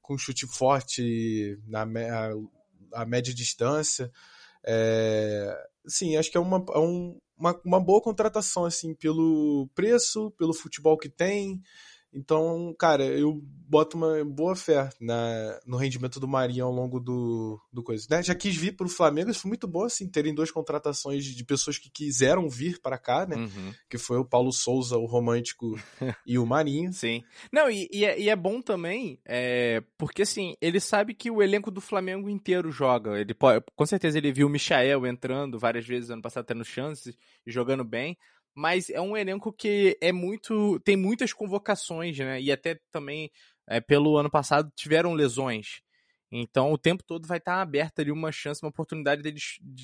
com 0.00 0.16
chute 0.16 0.46
forte 0.46 1.58
na 1.66 1.82
a, 1.82 3.02
a 3.02 3.06
média 3.06 3.34
distância. 3.34 4.10
É, 4.64 5.54
sim, 5.86 6.16
acho 6.16 6.30
que 6.30 6.36
é, 6.36 6.40
uma, 6.40 6.64
é 6.72 6.78
um, 6.78 7.18
uma, 7.38 7.58
uma 7.64 7.80
boa 7.80 8.00
contratação, 8.00 8.64
assim, 8.64 8.94
pelo 8.94 9.68
preço, 9.74 10.30
pelo 10.32 10.52
futebol 10.52 10.98
que 10.98 11.08
tem. 11.08 11.60
Então, 12.12 12.74
cara, 12.78 13.04
eu 13.04 13.40
boto 13.68 13.96
uma 13.96 14.24
boa 14.24 14.56
fé 14.56 14.88
na, 14.98 15.60
no 15.66 15.76
rendimento 15.76 16.18
do 16.18 16.26
Marinho 16.26 16.64
ao 16.64 16.72
longo 16.72 16.98
do, 16.98 17.60
do 17.70 17.82
coisa. 17.82 18.06
Né? 18.10 18.22
Já 18.22 18.34
quis 18.34 18.56
vir 18.56 18.74
para 18.74 18.86
o 18.86 18.90
Flamengo, 18.90 19.30
isso 19.30 19.40
foi 19.40 19.50
muito 19.50 19.68
bom, 19.68 19.84
assim, 19.84 20.08
terem 20.08 20.34
duas 20.34 20.50
contratações 20.50 21.24
de, 21.24 21.44
pessoas 21.44 21.78
que 21.78 21.90
quiseram 21.90 22.48
vir 22.48 22.80
para 22.80 22.98
cá, 22.98 23.26
né? 23.26 23.36
Uhum. 23.36 23.74
Que 23.88 23.98
foi 23.98 24.18
o 24.18 24.24
Paulo 24.24 24.52
Souza, 24.52 24.96
o 24.96 25.04
romântico, 25.04 25.78
e 26.26 26.38
o 26.38 26.46
Marinho. 26.46 26.92
Sim. 26.92 27.22
Não, 27.52 27.70
e, 27.70 27.88
e, 27.92 28.04
é, 28.04 28.18
e 28.18 28.28
é, 28.30 28.36
bom 28.36 28.60
também, 28.62 29.20
é, 29.26 29.82
porque 29.98 30.22
assim, 30.22 30.54
ele 30.60 30.80
sabe 30.80 31.14
que 31.14 31.30
o 31.30 31.42
elenco 31.42 31.70
do 31.70 31.80
Flamengo 31.80 32.28
inteiro 32.28 32.70
joga. 32.70 33.18
Ele 33.18 33.34
pode, 33.34 33.64
com 33.76 33.86
certeza 33.86 34.16
ele 34.16 34.32
viu 34.32 34.46
o 34.46 34.50
Michael 34.50 35.06
entrando 35.06 35.58
várias 35.58 35.86
vezes 35.86 36.10
ano 36.10 36.22
passado, 36.22 36.46
tendo 36.46 36.64
chances 36.64 37.16
e 37.46 37.50
jogando 37.50 37.84
bem 37.84 38.16
mas 38.58 38.90
é 38.90 39.00
um 39.00 39.16
elenco 39.16 39.52
que 39.52 39.96
é 40.00 40.10
muito. 40.10 40.80
tem 40.80 40.96
muitas 40.96 41.32
convocações, 41.32 42.18
né? 42.18 42.42
E 42.42 42.50
até 42.50 42.80
também, 42.90 43.30
é, 43.68 43.80
pelo 43.80 44.18
ano 44.18 44.28
passado, 44.28 44.72
tiveram 44.74 45.14
lesões. 45.14 45.80
Então 46.30 46.72
o 46.72 46.76
tempo 46.76 47.04
todo 47.04 47.28
vai 47.28 47.38
estar 47.38 47.54
tá 47.54 47.62
aberta 47.62 48.02
ali 48.02 48.10
uma 48.10 48.32
chance, 48.32 48.60
uma 48.60 48.68
oportunidade 48.70 49.22
dele 49.22 49.38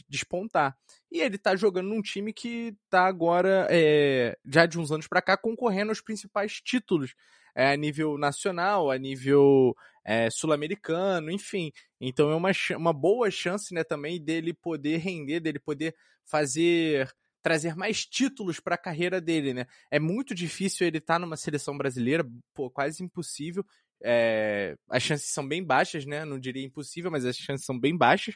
despontar. 0.08 0.76
E 1.10 1.20
ele 1.20 1.36
está 1.36 1.54
jogando 1.54 1.88
num 1.88 2.02
time 2.02 2.32
que 2.32 2.74
está 2.84 3.06
agora, 3.06 3.68
é, 3.70 4.36
já 4.44 4.66
de 4.66 4.76
uns 4.76 4.90
anos 4.90 5.06
para 5.06 5.22
cá, 5.22 5.36
concorrendo 5.36 5.92
aos 5.92 6.00
principais 6.00 6.60
títulos 6.60 7.14
é, 7.54 7.72
a 7.72 7.76
nível 7.76 8.18
nacional, 8.18 8.90
a 8.90 8.98
nível 8.98 9.76
é, 10.04 10.28
sul-americano, 10.30 11.30
enfim. 11.30 11.70
Então 12.00 12.28
é 12.28 12.34
uma, 12.34 12.50
uma 12.76 12.92
boa 12.92 13.30
chance 13.30 13.72
né, 13.72 13.84
também 13.84 14.20
dele 14.20 14.52
poder 14.52 14.96
render, 14.96 15.38
dele 15.38 15.60
poder 15.60 15.94
fazer 16.24 17.08
trazer 17.44 17.76
mais 17.76 18.06
títulos 18.06 18.58
para 18.58 18.74
a 18.74 18.78
carreira 18.78 19.20
dele, 19.20 19.52
né? 19.52 19.66
É 19.90 20.00
muito 20.00 20.34
difícil 20.34 20.86
ele 20.86 20.96
estar 20.96 21.16
tá 21.16 21.18
numa 21.18 21.36
seleção 21.36 21.76
brasileira, 21.76 22.26
pô, 22.54 22.70
quase 22.70 23.04
impossível. 23.04 23.62
É, 24.02 24.74
as 24.88 25.02
chances 25.02 25.28
são 25.28 25.46
bem 25.46 25.62
baixas, 25.62 26.06
né? 26.06 26.24
Não 26.24 26.38
diria 26.38 26.64
impossível, 26.64 27.10
mas 27.10 27.26
as 27.26 27.36
chances 27.36 27.66
são 27.66 27.78
bem 27.78 27.94
baixas. 27.94 28.34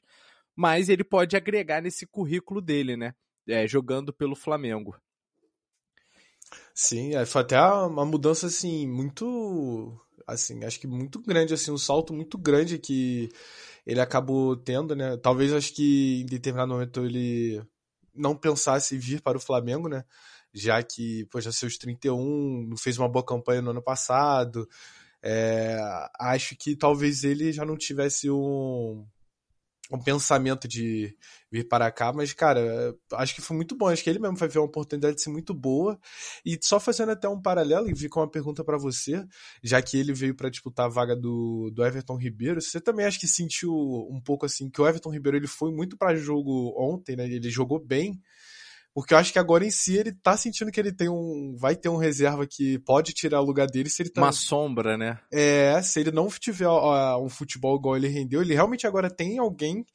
Mas 0.55 0.91
ele 0.91 1.03
pode 1.03 1.37
agregar 1.37 1.81
nesse 1.81 2.07
currículo 2.07 2.61
dele, 2.61 2.99
né? 2.99 3.15
É, 3.49 3.67
jogando 3.67 4.13
pelo 4.13 4.37
Flamengo. 4.37 4.95
Sim, 6.75 7.15
é, 7.15 7.25
foi 7.25 7.41
até 7.41 7.59
uma 7.61 8.05
mudança 8.05 8.47
assim 8.47 8.87
muito 8.87 9.99
assim, 10.27 10.65
acho 10.65 10.79
que 10.79 10.87
muito 10.87 11.19
grande 11.23 11.55
assim, 11.55 11.71
um 11.71 11.79
salto 11.79 12.13
muito 12.13 12.37
grande 12.37 12.79
que 12.79 13.31
ele 13.87 14.01
acabou 14.01 14.55
tendo, 14.55 14.95
né? 14.95 15.17
Talvez 15.17 15.51
acho 15.53 15.75
que 15.75 16.21
em 16.21 16.27
determinado 16.27 16.73
momento 16.73 17.05
ele 17.07 17.63
não 18.19 18.37
pensasse 18.37 18.97
em 18.97 18.99
vir 18.99 19.23
para 19.23 19.39
o 19.39 19.41
Flamengo, 19.41 19.89
né? 19.89 20.05
Já 20.53 20.83
que, 20.83 21.27
já 21.37 21.53
seus 21.53 21.79
31, 21.79 22.75
fez 22.79 22.99
uma 22.99 23.09
boa 23.09 23.25
campanha 23.25 23.63
no 23.63 23.71
ano 23.71 23.83
passado, 23.83 24.69
é, 25.23 25.79
acho 26.19 26.57
que 26.57 26.77
talvez 26.77 27.25
ele 27.25 27.53
já 27.53 27.65
não 27.65 27.77
tivesse 27.77 28.31
um, 28.31 29.07
um 29.91 29.99
pensamento 29.99 30.69
de 30.69 31.17
vir 31.51 31.67
para 31.67 31.91
cá, 31.91 32.13
mas, 32.13 32.33
cara, 32.35 32.95
acho 33.15 33.35
que 33.35 33.41
foi 33.41 33.57
muito 33.57 33.75
bom. 33.75 33.89
Acho 33.89 34.05
que 34.05 34.11
ele 34.11 34.19
mesmo 34.19 34.37
vai 34.37 34.49
ver 34.49 34.59
uma 34.59 34.67
oportunidade 34.67 35.17
de 35.17 35.23
ser 35.23 35.31
muito 35.31 35.55
boa. 35.55 35.99
E 36.45 36.59
só 36.63 36.79
fazendo 36.79 37.13
até 37.13 37.29
um 37.29 37.41
paralelo, 37.41 37.89
e 37.89 37.95
vi 37.95 38.09
com 38.09 38.21
uma 38.21 38.31
pergunta 38.31 38.63
para 38.63 38.77
você, 38.77 39.25
já 39.63 39.81
que 39.81 39.97
ele 39.97 40.13
veio 40.13 40.35
para 40.35 40.51
disputar 40.51 40.87
a 40.87 40.91
vaga 40.91 41.17
do, 41.17 41.71
do 41.73 41.85
Everton 41.85 42.17
Ribeiro, 42.17 42.61
você 42.61 42.81
também 42.81 43.07
acha 43.07 43.19
que 43.19 43.27
sentiu 43.27 43.73
um 44.11 44.21
pouco 44.21 44.45
assim 44.45 44.69
que 44.71 44.81
o 44.81 44.87
Everton 44.87 45.11
Ribeiro 45.11 45.39
ele 45.39 45.47
foi 45.47 45.73
muito 45.73 45.97
para 45.97 46.17
jogo 46.17 46.75
ontem, 46.77 47.17
né? 47.17 47.25
Ele 47.27 47.51
jogou 47.51 47.79
bem. 47.79 48.21
Porque 48.99 49.15
eu 49.15 49.19
acho 49.19 49.33
que 49.33 49.39
agora 49.39 49.65
em 49.65 49.71
si 49.71 49.97
ele 49.97 50.11
tá 50.13 50.37
sentindo 50.37 50.73
que 50.73 50.81
ele 50.81 50.93
tem 50.93 51.09
um. 51.09 51.55
Vai 51.57 51.77
ter 51.77 51.89
um 51.89 51.97
reserva 51.97 52.45
que 52.49 52.81
pode 52.81 53.13
tirar 53.13 53.41
o 53.41 53.45
lugar 53.45 53.69
dele 53.69 53.89
se 53.89 54.03
ele 54.03 54.11
tá. 54.11 54.21
Uma 54.21 54.33
sombra, 54.33 54.99
né? 54.99 55.21
É, 55.33 55.81
se 55.83 56.01
ele 56.01 56.11
não 56.11 56.27
tiver 56.29 56.67
ó, 56.67 57.23
um 57.23 57.29
futebol 57.29 57.77
igual 57.77 57.97
ele 57.97 58.09
rendeu, 58.09 58.43
ele 58.43 58.55
realmente 58.55 58.89
agora 58.89 59.09
tem 59.09 59.39
alguém 59.39 59.87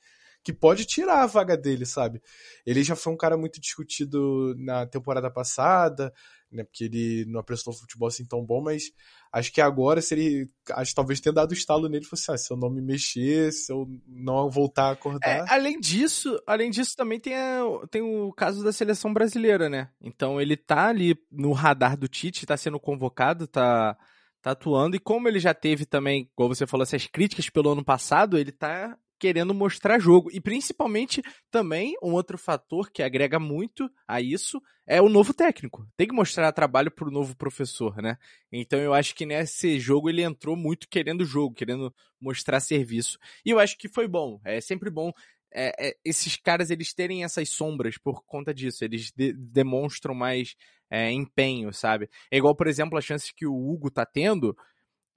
que 0.41 0.53
pode 0.53 0.85
tirar 0.85 1.21
a 1.21 1.25
vaga 1.25 1.57
dele, 1.57 1.85
sabe? 1.85 2.21
Ele 2.65 2.81
já 2.81 2.95
foi 2.95 3.11
um 3.11 3.17
cara 3.17 3.35
muito 3.35 3.59
discutido 3.59 4.55
na 4.57 4.85
temporada 4.85 5.29
passada, 5.29 6.13
né? 6.53 6.63
Porque 6.63 6.85
ele 6.85 7.25
não 7.25 7.39
apresentou 7.39 7.73
futebol 7.73 8.07
assim 8.07 8.25
tão 8.25 8.43
bom, 8.45 8.61
mas 8.61 8.91
acho 9.31 9.51
que 9.51 9.59
agora, 9.59 10.01
se 10.01 10.13
ele. 10.13 10.49
Acho 10.71 10.91
que 10.91 10.95
talvez 10.95 11.19
tenha 11.19 11.33
dado 11.33 11.53
estalo 11.53 11.89
nele, 11.89 12.05
fosse 12.05 12.23
assim, 12.23 12.33
ah, 12.33 12.37
se 12.37 12.53
eu 12.53 12.57
não 12.57 12.69
me 12.69 12.81
mexer, 12.81 13.51
se 13.51 13.71
eu 13.71 13.87
não 14.07 14.49
voltar 14.49 14.89
a 14.89 14.91
acordar. 14.91 15.27
É, 15.27 15.45
além 15.49 15.79
disso, 15.79 16.41
além 16.45 16.69
disso, 16.69 16.95
também 16.95 17.19
tem, 17.19 17.35
a, 17.35 17.63
tem 17.89 18.01
o 18.01 18.31
caso 18.33 18.63
da 18.63 18.71
seleção 18.71 19.13
brasileira, 19.13 19.69
né? 19.69 19.89
Então 20.01 20.39
ele 20.39 20.55
tá 20.55 20.87
ali 20.87 21.17
no 21.31 21.51
radar 21.51 21.97
do 21.97 22.07
Tite, 22.07 22.45
tá 22.45 22.55
sendo 22.55 22.79
convocado, 22.79 23.47
tá, 23.47 23.97
tá 24.41 24.51
atuando, 24.51 24.95
e 24.95 24.99
como 24.99 25.27
ele 25.27 25.39
já 25.39 25.53
teve 25.53 25.85
também, 25.85 26.29
como 26.35 26.53
você 26.53 26.67
falou, 26.67 26.83
essas 26.83 27.07
críticas 27.07 27.49
pelo 27.49 27.71
ano 27.71 27.83
passado, 27.83 28.37
ele 28.37 28.51
tá 28.51 28.97
querendo 29.23 29.53
mostrar 29.53 29.99
jogo. 29.99 30.29
E 30.33 30.41
principalmente 30.41 31.23
também 31.49 31.95
um 32.03 32.11
outro 32.11 32.37
fator 32.37 32.91
que 32.91 33.01
agrega 33.01 33.39
muito 33.39 33.89
a 34.05 34.19
isso 34.19 34.61
é 34.85 35.01
o 35.01 35.07
novo 35.07 35.33
técnico. 35.33 35.87
Tem 35.95 36.05
que 36.05 36.13
mostrar 36.13 36.51
trabalho 36.51 36.91
para 36.91 37.07
o 37.07 37.11
novo 37.11 37.33
professor, 37.33 38.01
né? 38.01 38.17
Então 38.51 38.77
eu 38.77 38.93
acho 38.93 39.15
que 39.15 39.25
nesse 39.25 39.79
jogo 39.79 40.09
ele 40.09 40.21
entrou 40.21 40.57
muito 40.57 40.89
querendo 40.89 41.23
jogo, 41.23 41.55
querendo 41.55 41.95
mostrar 42.19 42.59
serviço. 42.59 43.17
E 43.45 43.51
eu 43.51 43.59
acho 43.59 43.77
que 43.77 43.87
foi 43.87 44.09
bom. 44.09 44.41
É 44.43 44.59
sempre 44.59 44.89
bom 44.89 45.13
é, 45.53 45.71
é, 45.79 45.95
esses 46.03 46.35
caras 46.35 46.69
eles 46.69 46.93
terem 46.93 47.23
essas 47.23 47.47
sombras 47.47 47.97
por 47.97 48.25
conta 48.25 48.53
disso. 48.53 48.83
Eles 48.83 49.09
de 49.15 49.31
demonstram 49.31 50.13
mais 50.13 50.53
é, 50.91 51.09
empenho, 51.11 51.71
sabe? 51.71 52.09
É 52.29 52.37
igual, 52.37 52.53
por 52.53 52.67
exemplo, 52.67 52.97
as 52.97 53.05
chances 53.05 53.31
que 53.31 53.45
o 53.45 53.55
Hugo 53.55 53.89
tá 53.89 54.05
tendo 54.05 54.53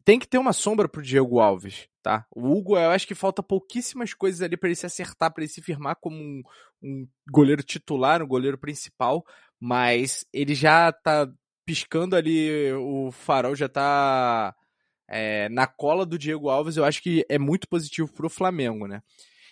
tem 0.07 0.21
que 0.21 0.29
ter 0.29 0.39
uma 0.39 0.53
sombra 0.53 0.89
pro 0.89 1.03
Diego 1.03 1.41
Alves, 1.41 1.89
tá? 2.01 2.25
O 2.31 2.49
Hugo, 2.49 2.79
eu 2.79 2.91
acho 2.91 3.09
que 3.09 3.15
falta 3.15 3.43
pouquíssimas 3.43 4.15
coisas 4.15 4.41
ali 4.41 4.57
para 4.57 4.69
ele 4.69 4.77
se 4.77 4.87
acertar, 4.87 5.35
para 5.35 5.43
ele 5.43 5.53
se 5.53 5.61
firmar 5.61 5.97
como 6.01 6.17
um, 6.17 6.43
um, 6.81 7.09
goleiro 7.29 7.61
titular, 7.61 8.23
um 8.23 8.27
goleiro 8.27 8.57
principal, 8.57 9.25
mas 9.59 10.25
ele 10.33 10.55
já 10.55 10.93
tá 10.93 11.29
piscando 11.67 12.15
ali, 12.15 12.73
o 12.75 13.11
farol 13.11 13.57
já 13.57 13.69
tá 13.69 14.55
é, 15.11 15.49
na 15.49 15.67
cola 15.67 16.07
do 16.07 16.17
Diego 16.17 16.49
Alves, 16.49 16.77
eu 16.77 16.85
acho 16.85 17.03
que 17.03 17.27
é 17.29 17.37
muito 17.37 17.69
positivo 17.69 18.13
pro 18.13 18.31
Flamengo, 18.31 18.87
né? 18.87 19.03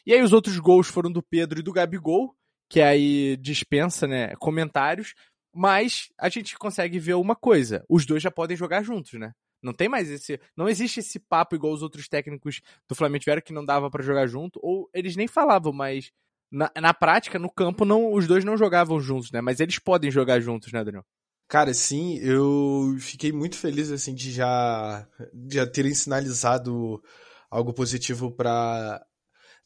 E 0.07 0.15
aí 0.15 0.23
os 0.23 0.33
outros 0.33 0.57
gols 0.61 0.87
foram 0.87 1.11
do 1.11 1.21
Pedro 1.21 1.59
e 1.59 1.63
do 1.65 1.73
Gabigol, 1.73 2.33
que 2.71 2.81
aí 2.81 3.37
dispensa, 3.39 4.07
né, 4.07 4.37
comentários, 4.37 5.15
mas 5.53 6.13
a 6.17 6.29
gente 6.29 6.57
consegue 6.57 7.01
ver 7.01 7.15
uma 7.15 7.35
coisa, 7.35 7.85
os 7.89 8.07
dois 8.07 8.23
já 8.23 8.31
podem 8.31 8.57
jogar 8.57 8.85
juntos, 8.85 9.15
né? 9.15 9.33
Não 9.65 9.73
tem 9.73 9.89
mais 9.89 10.11
esse. 10.11 10.39
Não 10.57 10.69
existe 10.69 11.01
esse 11.01 11.19
papo 11.19 11.57
igual 11.57 11.73
os 11.73 11.83
outros 11.83 12.09
técnicos 12.09 12.61
do 12.89 12.95
Flamengo 12.95 13.21
tiveram 13.21 13.43
que 13.43 13.53
não 13.53 13.65
dava 13.65 13.91
para 13.91 14.03
jogar 14.03 14.27
junto, 14.27 14.61
ou 14.63 14.89
eles 14.93 15.17
nem 15.17 15.27
falavam, 15.27 15.73
mas 15.73 16.13
na, 16.51 16.71
na 16.81 16.95
prática, 16.95 17.39
no 17.39 17.51
campo, 17.51 17.85
não 17.85 18.13
os 18.13 18.27
dois 18.27 18.45
não 18.45 18.57
jogavam 18.57 19.01
juntos, 19.01 19.33
né? 19.33 19.41
Mas 19.41 19.59
eles 19.59 19.79
podem 19.79 20.11
jogar 20.11 20.41
juntos, 20.41 20.73
né, 20.73 20.85
Daniel? 20.85 21.05
Cara, 21.49 21.75
sim, 21.75 22.19
eu 22.19 22.97
fiquei 23.01 23.33
muito 23.33 23.57
feliz 23.57 23.91
assim 23.91 24.15
de 24.15 24.31
já, 24.33 25.07
de 25.33 25.57
já 25.57 25.67
terem 25.67 25.95
sinalizado 25.95 27.03
algo 27.51 27.73
positivo 27.73 28.31
para 28.31 29.05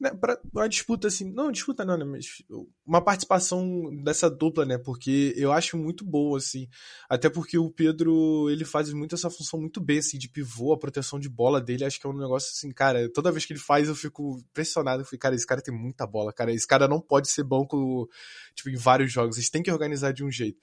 né, 0.00 0.10
uma 0.52 0.68
disputa 0.68 1.08
assim, 1.08 1.24
não 1.24 1.50
disputa 1.50 1.84
não, 1.84 1.96
né, 1.96 2.04
mas 2.04 2.42
uma 2.86 3.02
participação 3.02 3.90
dessa 4.02 4.30
dupla, 4.30 4.64
né, 4.64 4.78
porque 4.78 5.34
eu 5.36 5.52
acho 5.52 5.76
muito 5.76 6.04
boa 6.04 6.38
assim, 6.38 6.68
até 7.08 7.28
porque 7.28 7.58
o 7.58 7.70
Pedro, 7.70 8.48
ele 8.48 8.64
faz 8.64 8.92
muito 8.92 9.14
essa 9.14 9.28
função 9.28 9.60
muito 9.60 9.80
bem 9.80 9.98
assim 9.98 10.16
de 10.16 10.28
pivô, 10.28 10.72
a 10.72 10.78
proteção 10.78 11.18
de 11.18 11.28
bola 11.28 11.60
dele, 11.60 11.84
acho 11.84 12.00
que 12.00 12.06
é 12.06 12.10
um 12.10 12.16
negócio 12.16 12.50
assim, 12.52 12.70
cara, 12.70 13.10
toda 13.12 13.32
vez 13.32 13.44
que 13.44 13.52
ele 13.52 13.60
faz 13.60 13.88
eu 13.88 13.94
fico 13.94 14.38
impressionado, 14.50 15.02
eu 15.02 15.06
fico, 15.06 15.20
cara, 15.20 15.34
esse 15.34 15.46
cara 15.46 15.60
tem 15.60 15.74
muita 15.74 16.06
bola, 16.06 16.32
cara, 16.32 16.52
esse 16.52 16.66
cara 16.66 16.86
não 16.86 17.00
pode 17.00 17.28
ser 17.28 17.42
banco 17.42 18.08
tipo 18.54 18.70
em 18.70 18.76
vários 18.76 19.12
jogos, 19.12 19.36
eles 19.36 19.50
têm 19.50 19.62
que 19.62 19.70
organizar 19.70 20.12
de 20.12 20.24
um 20.24 20.30
jeito. 20.30 20.58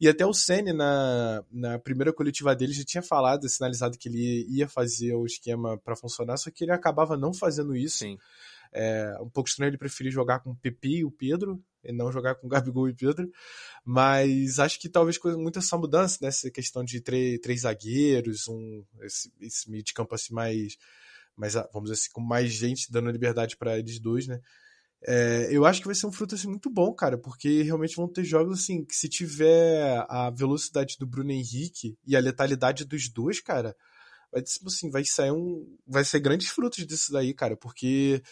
E 0.00 0.08
até 0.08 0.24
o 0.24 0.32
Senna 0.32 0.72
na, 0.72 1.44
na 1.52 1.78
primeira 1.78 2.12
coletiva 2.12 2.56
dele 2.56 2.72
já 2.72 2.84
tinha 2.84 3.02
falado, 3.02 3.48
sinalizado 3.48 3.98
que 3.98 4.08
ele 4.08 4.46
ia 4.48 4.66
fazer 4.66 5.14
o 5.14 5.26
esquema 5.26 5.76
para 5.78 5.94
funcionar, 5.94 6.38
só 6.38 6.50
que 6.50 6.64
ele 6.64 6.72
acabava 6.72 7.16
não 7.16 7.34
fazendo 7.34 7.76
isso. 7.76 7.98
Sim. 7.98 8.18
É 8.72 9.16
um 9.20 9.28
pouco 9.28 9.48
estranho 9.48 9.70
ele 9.70 9.78
preferir 9.78 10.12
jogar 10.12 10.40
com 10.40 10.50
o 10.50 10.56
Pepe 10.56 10.98
e 10.98 11.04
o 11.04 11.10
Pedro, 11.10 11.62
e 11.82 11.92
não 11.92 12.12
jogar 12.12 12.34
com 12.36 12.46
o 12.46 12.50
Gabigol 12.50 12.88
e 12.88 12.94
Pedro. 12.94 13.28
Mas 13.84 14.58
acho 14.58 14.78
que 14.78 14.88
talvez 14.88 15.18
muita 15.36 15.58
essa 15.58 15.76
mudança, 15.76 16.18
né? 16.20 16.28
Essa 16.28 16.50
questão 16.50 16.84
de 16.84 17.00
três, 17.00 17.38
três 17.40 17.62
zagueiros, 17.62 18.48
um, 18.48 18.84
esse, 19.02 19.32
esse 19.40 19.70
meio 19.70 19.82
de 19.82 19.92
campo 19.92 20.14
assim 20.14 20.32
mais, 20.32 20.76
mais, 21.36 21.54
vamos 21.72 21.90
dizer 21.90 21.94
assim, 21.94 22.10
com 22.12 22.20
mais 22.20 22.52
gente 22.52 22.90
dando 22.90 23.10
liberdade 23.10 23.56
para 23.56 23.78
eles 23.78 23.98
dois, 23.98 24.26
né? 24.26 24.40
É, 25.06 25.48
eu 25.50 25.64
acho 25.64 25.80
que 25.80 25.86
vai 25.86 25.94
ser 25.94 26.06
um 26.06 26.12
fruto 26.12 26.34
assim, 26.34 26.48
muito 26.48 26.68
bom, 26.68 26.92
cara, 26.92 27.16
porque 27.16 27.62
realmente 27.62 27.96
vão 27.96 28.06
ter 28.06 28.22
jogos 28.22 28.60
assim 28.60 28.84
que 28.84 28.94
se 28.94 29.08
tiver 29.08 30.04
a 30.08 30.30
velocidade 30.30 30.96
do 30.98 31.06
Bruno 31.06 31.30
Henrique 31.32 31.96
e 32.06 32.14
a 32.14 32.20
letalidade 32.20 32.84
dos 32.84 33.08
dois, 33.08 33.40
cara, 33.40 33.74
vai 34.30 34.42
tipo 34.42 34.68
assim, 34.68 34.90
vai 34.90 35.02
sair 35.06 35.30
um, 35.32 35.66
vai 35.86 36.04
ser 36.04 36.20
grandes 36.20 36.48
frutos 36.48 36.86
disso 36.86 37.12
daí, 37.12 37.32
cara, 37.32 37.56
porque 37.56 38.22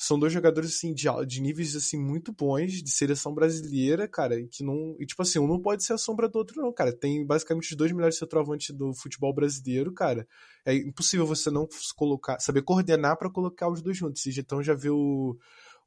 são 0.00 0.16
dois 0.16 0.32
jogadores 0.32 0.70
assim 0.76 0.94
de, 0.94 1.08
de 1.26 1.42
níveis 1.42 1.74
assim 1.74 1.98
muito 1.98 2.32
bons 2.32 2.74
de 2.84 2.88
seleção 2.88 3.34
brasileira, 3.34 4.06
cara, 4.06 4.36
que 4.46 4.62
não, 4.62 4.94
e 5.00 5.04
tipo 5.04 5.20
assim, 5.20 5.40
um 5.40 5.48
não 5.48 5.60
pode 5.60 5.82
ser 5.82 5.92
a 5.92 5.98
sombra 5.98 6.28
do 6.28 6.36
outro 6.38 6.62
não, 6.62 6.72
cara. 6.72 6.96
Tem 6.96 7.26
basicamente 7.26 7.72
os 7.72 7.76
dois 7.76 7.90
melhores 7.90 8.16
centroavantes 8.16 8.72
do 8.76 8.94
futebol 8.94 9.34
brasileiro, 9.34 9.92
cara. 9.92 10.24
É 10.64 10.72
impossível 10.72 11.26
você 11.26 11.50
não 11.50 11.66
colocar, 11.96 12.38
saber 12.38 12.62
coordenar 12.62 13.18
para 13.18 13.28
colocar 13.28 13.68
os 13.68 13.82
dois 13.82 13.96
juntos. 13.96 14.24
Então 14.24 14.62
já 14.62 14.72
viu 14.72 14.96
o, 14.96 15.36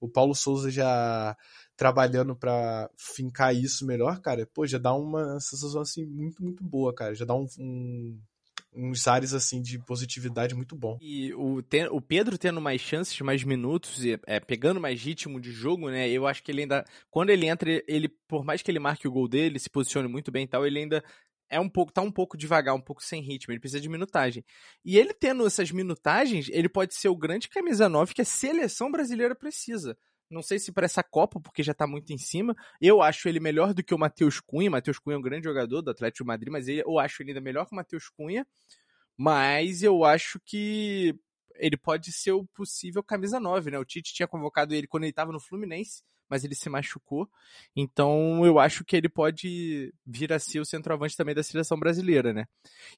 o 0.01 0.09
Paulo 0.09 0.35
Souza 0.35 0.69
já 0.69 1.37
trabalhando 1.77 2.35
para 2.35 2.89
fincar 2.97 3.55
isso 3.55 3.85
melhor, 3.85 4.19
cara. 4.19 4.45
Pô, 4.53 4.67
já 4.67 4.77
dá 4.77 4.93
uma 4.93 5.39
sensação 5.39 5.79
assim 5.79 6.05
muito 6.05 6.43
muito 6.43 6.65
boa, 6.65 6.93
cara. 6.93 7.15
Já 7.15 7.23
dá 7.23 7.33
um, 7.33 7.47
um 7.57 8.19
uns 8.73 9.07
ares 9.07 9.33
assim 9.33 9.61
de 9.61 9.77
positividade 9.79 10.55
muito 10.55 10.75
bom. 10.75 10.97
E 11.01 11.33
o, 11.33 11.61
ten, 11.61 11.87
o 11.87 12.01
Pedro 12.01 12.37
tendo 12.37 12.61
mais 12.61 12.81
chances, 12.81 13.19
mais 13.21 13.43
minutos, 13.43 14.03
e, 14.03 14.19
é, 14.25 14.39
pegando 14.39 14.79
mais 14.79 15.01
ritmo 15.01 15.39
de 15.39 15.51
jogo, 15.51 15.89
né? 15.89 16.09
Eu 16.09 16.25
acho 16.25 16.41
que 16.43 16.51
ele 16.51 16.61
ainda. 16.61 16.85
Quando 17.09 17.29
ele 17.29 17.47
entra, 17.47 17.83
ele, 17.87 18.09
por 18.27 18.43
mais 18.43 18.61
que 18.61 18.71
ele 18.71 18.79
marque 18.79 19.07
o 19.07 19.11
gol 19.11 19.27
dele, 19.27 19.59
se 19.59 19.69
posicione 19.69 20.07
muito 20.07 20.31
bem 20.31 20.45
e 20.45 20.47
tal, 20.47 20.65
ele 20.65 20.79
ainda 20.79 21.03
é 21.49 21.59
um 21.59 21.67
pouco, 21.67 21.91
tá 21.91 22.01
um 22.01 22.11
pouco 22.11 22.37
devagar, 22.37 22.73
um 22.73 22.81
pouco 22.81 23.03
sem 23.03 23.21
ritmo, 23.21 23.51
ele 23.51 23.59
precisa 23.59 23.81
de 23.81 23.89
minutagem. 23.89 24.43
E 24.85 24.97
ele 24.97 25.13
tendo 25.13 25.45
essas 25.45 25.69
minutagens, 25.69 26.47
ele 26.49 26.69
pode 26.69 26.95
ser 26.95 27.09
o 27.09 27.15
grande 27.15 27.49
camisa 27.49 27.89
9 27.89 28.13
que 28.13 28.21
a 28.21 28.25
seleção 28.25 28.89
brasileira 28.89 29.35
precisa. 29.35 29.97
Não 30.31 30.41
sei 30.41 30.57
se 30.57 30.71
para 30.71 30.85
essa 30.85 31.03
Copa, 31.03 31.39
porque 31.39 31.61
já 31.61 31.73
tá 31.73 31.85
muito 31.85 32.11
em 32.11 32.17
cima. 32.17 32.55
Eu 32.79 33.01
acho 33.01 33.27
ele 33.27 33.39
melhor 33.39 33.73
do 33.73 33.83
que 33.83 33.93
o 33.93 33.97
Matheus 33.97 34.39
Cunha. 34.39 34.71
Matheus 34.71 34.97
Cunha 34.97 35.15
é 35.15 35.19
um 35.19 35.21
grande 35.21 35.43
jogador 35.43 35.81
do 35.81 35.91
Atlético 35.91 36.25
Madrid, 36.25 36.51
mas 36.51 36.67
eu 36.67 36.97
acho 36.97 37.21
ele 37.21 37.31
ainda 37.31 37.41
melhor 37.41 37.65
que 37.65 37.73
o 37.73 37.75
Matheus 37.75 38.09
Cunha. 38.09 38.47
Mas 39.17 39.83
eu 39.83 40.03
acho 40.03 40.39
que 40.39 41.13
ele 41.55 41.77
pode 41.77 42.11
ser 42.11 42.31
o 42.31 42.45
possível 42.55 43.03
camisa 43.03 43.39
9, 43.39 43.71
né? 43.71 43.77
O 43.77 43.85
Tite 43.85 44.13
tinha 44.13 44.27
convocado 44.27 44.73
ele 44.73 44.87
quando 44.87 45.03
ele 45.03 45.11
estava 45.11 45.31
no 45.31 45.39
Fluminense 45.39 46.03
mas 46.31 46.45
ele 46.45 46.55
se 46.55 46.69
machucou. 46.69 47.29
Então 47.75 48.45
eu 48.45 48.57
acho 48.57 48.85
que 48.85 48.95
ele 48.95 49.09
pode 49.09 49.93
vir 50.05 50.31
a 50.31 50.39
ser 50.39 50.61
o 50.61 50.65
centroavante 50.65 51.17
também 51.17 51.35
da 51.35 51.43
seleção 51.43 51.77
brasileira, 51.77 52.31
né? 52.31 52.45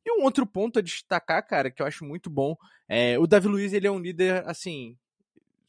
E 0.05 0.11
um 0.11 0.23
outro 0.23 0.45
ponto 0.45 0.77
a 0.77 0.83
destacar, 0.83 1.45
cara, 1.47 1.71
que 1.71 1.81
eu 1.81 1.87
acho 1.87 2.05
muito 2.05 2.29
bom, 2.29 2.55
é 2.87 3.17
o 3.17 3.25
Davi 3.25 3.47
Luiz, 3.47 3.73
ele 3.73 3.87
é 3.87 3.91
um 3.91 3.99
líder, 3.99 4.47
assim, 4.47 4.95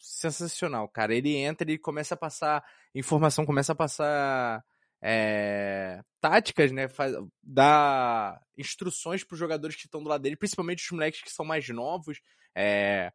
sensacional, 0.04 0.88
cara. 0.88 1.14
Ele 1.14 1.34
entra, 1.36 1.68
ele 1.68 1.78
começa 1.78 2.14
a 2.14 2.16
passar 2.16 2.64
informação, 2.94 3.46
começa 3.46 3.72
a 3.72 3.74
passar 3.74 4.62
é, 5.02 6.02
táticas, 6.20 6.70
né? 6.70 6.88
Faz, 6.88 7.14
dá 7.42 8.40
instruções 8.56 9.24
para 9.24 9.34
os 9.34 9.38
jogadores 9.38 9.76
que 9.76 9.86
estão 9.86 10.02
do 10.02 10.08
lado 10.08 10.22
dele, 10.22 10.36
principalmente 10.36 10.84
os 10.84 10.90
moleques 10.90 11.22
que 11.22 11.32
são 11.32 11.44
mais 11.44 11.68
novos. 11.70 12.20
É, 12.54 13.12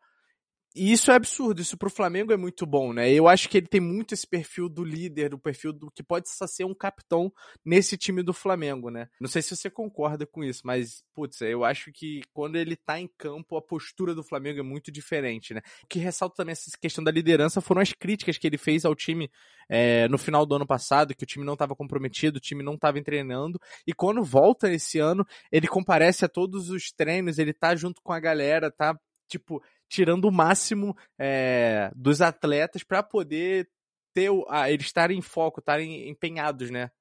e 0.76 0.92
isso 0.92 1.12
é 1.12 1.16
absurdo, 1.16 1.62
isso 1.62 1.78
pro 1.78 1.90
Flamengo 1.90 2.32
é 2.32 2.38
muito 2.38 2.66
bom, 2.66 2.94
né? 2.94 3.12
Eu 3.12 3.28
acho 3.28 3.50
que 3.50 3.58
ele 3.58 3.68
tem 3.68 3.82
muito 3.82 4.14
esse 4.14 4.28
perfil 4.28 4.70
do 4.70 4.84
líder, 4.84 5.30
do 5.30 5.40
perfil 5.40 5.74
do 5.74 5.90
que 5.90 6.04
pode 6.04 6.30
ser 6.30 6.64
um 6.64 6.76
capitão 6.76 7.34
nesse 7.66 7.98
time 7.98 8.22
do 8.22 8.34
Flamengo, 8.34 8.92
né? 8.92 9.08
Não 9.20 9.28
sei 9.28 9.42
se 9.42 9.56
você 9.56 9.70
concorda 9.70 10.28
com 10.28 10.44
isso, 10.44 10.62
mas, 10.64 11.04
putz, 11.14 11.42
eu 11.42 11.64
acho 11.64 11.92
que 11.92 12.22
quando 12.34 12.56
ele 12.56 12.76
tá 12.76 13.00
em 13.00 13.10
campo, 13.18 13.58
a 13.58 13.62
postura 13.62 14.14
do 14.14 14.24
Flamengo 14.24 14.60
é 14.60 14.64
muito 14.64 14.92
diferente, 14.92 15.56
né? 15.56 15.62
O 15.84 15.88
que 15.88 15.98
ressalta 15.98 16.36
também 16.36 16.52
essa 16.52 16.78
questão 16.80 17.04
da 17.04 17.12
liderança 17.12 17.62
foram 17.62 17.82
as 17.82 17.92
críticas 17.92 18.38
que 18.38 18.46
ele 18.46 18.58
fez 18.58 18.86
ao 18.86 18.96
time 18.96 19.30
é, 19.68 20.08
no 20.08 20.20
final 20.20 20.46
do 20.46 20.56
ano 20.56 20.68
passado, 20.68 21.16
que 21.16 21.24
o 21.24 21.28
time 21.28 21.46
não 21.46 21.54
estava 21.54 21.76
comprometido, 21.76 22.38
o 22.38 22.42
time 22.42 22.64
não 22.64 22.76
estava 22.76 23.02
treinando, 23.02 23.60
e 23.88 23.94
quando 23.94 24.24
volta 24.24 24.72
esse 24.72 25.00
ano, 25.00 25.26
ele 25.52 25.68
comparece 25.68 26.26
a 26.26 26.30
todos 26.30 26.70
os 26.70 26.92
treinos, 26.92 27.40
ele 27.40 27.54
tá 27.54 27.76
junto 27.76 28.02
com 28.02 28.12
a 28.12 28.20
galera, 28.20 28.72
tá, 28.72 28.98
tipo 29.28 29.62
tirando 29.90 30.26
o 30.26 30.32
máximo 30.32 30.96
é, 31.20 31.92
dos 31.96 32.22
atletas 32.22 32.84
para 32.84 33.04
poder 33.04 33.68
ter 34.14 34.30
ah, 34.48 34.72
eles 34.72 34.86
estarem 34.86 35.18
em 35.18 35.22
foco, 35.22 35.60
estarem 35.60 36.10
empenhados, 36.10 36.70
né? 36.70 36.92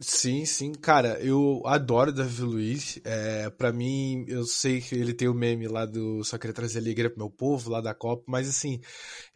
Sim, 0.00 0.44
sim, 0.44 0.72
cara, 0.72 1.20
eu 1.20 1.62
adoro 1.64 2.10
o 2.10 2.12
Davi 2.12 2.42
Luiz. 2.42 2.98
É, 3.04 3.48
para 3.50 3.72
mim, 3.72 4.24
eu 4.26 4.44
sei 4.44 4.80
que 4.80 4.96
ele 4.96 5.14
tem 5.14 5.28
o 5.28 5.34
meme 5.34 5.68
lá 5.68 5.86
do 5.86 6.24
Só 6.24 6.36
Queria 6.38 6.52
Trazer 6.52 6.80
Alegria 6.80 7.08
pro 7.08 7.20
meu 7.20 7.30
povo, 7.30 7.70
lá 7.70 7.80
da 7.80 7.94
Copa, 7.94 8.24
mas 8.26 8.48
assim, 8.48 8.80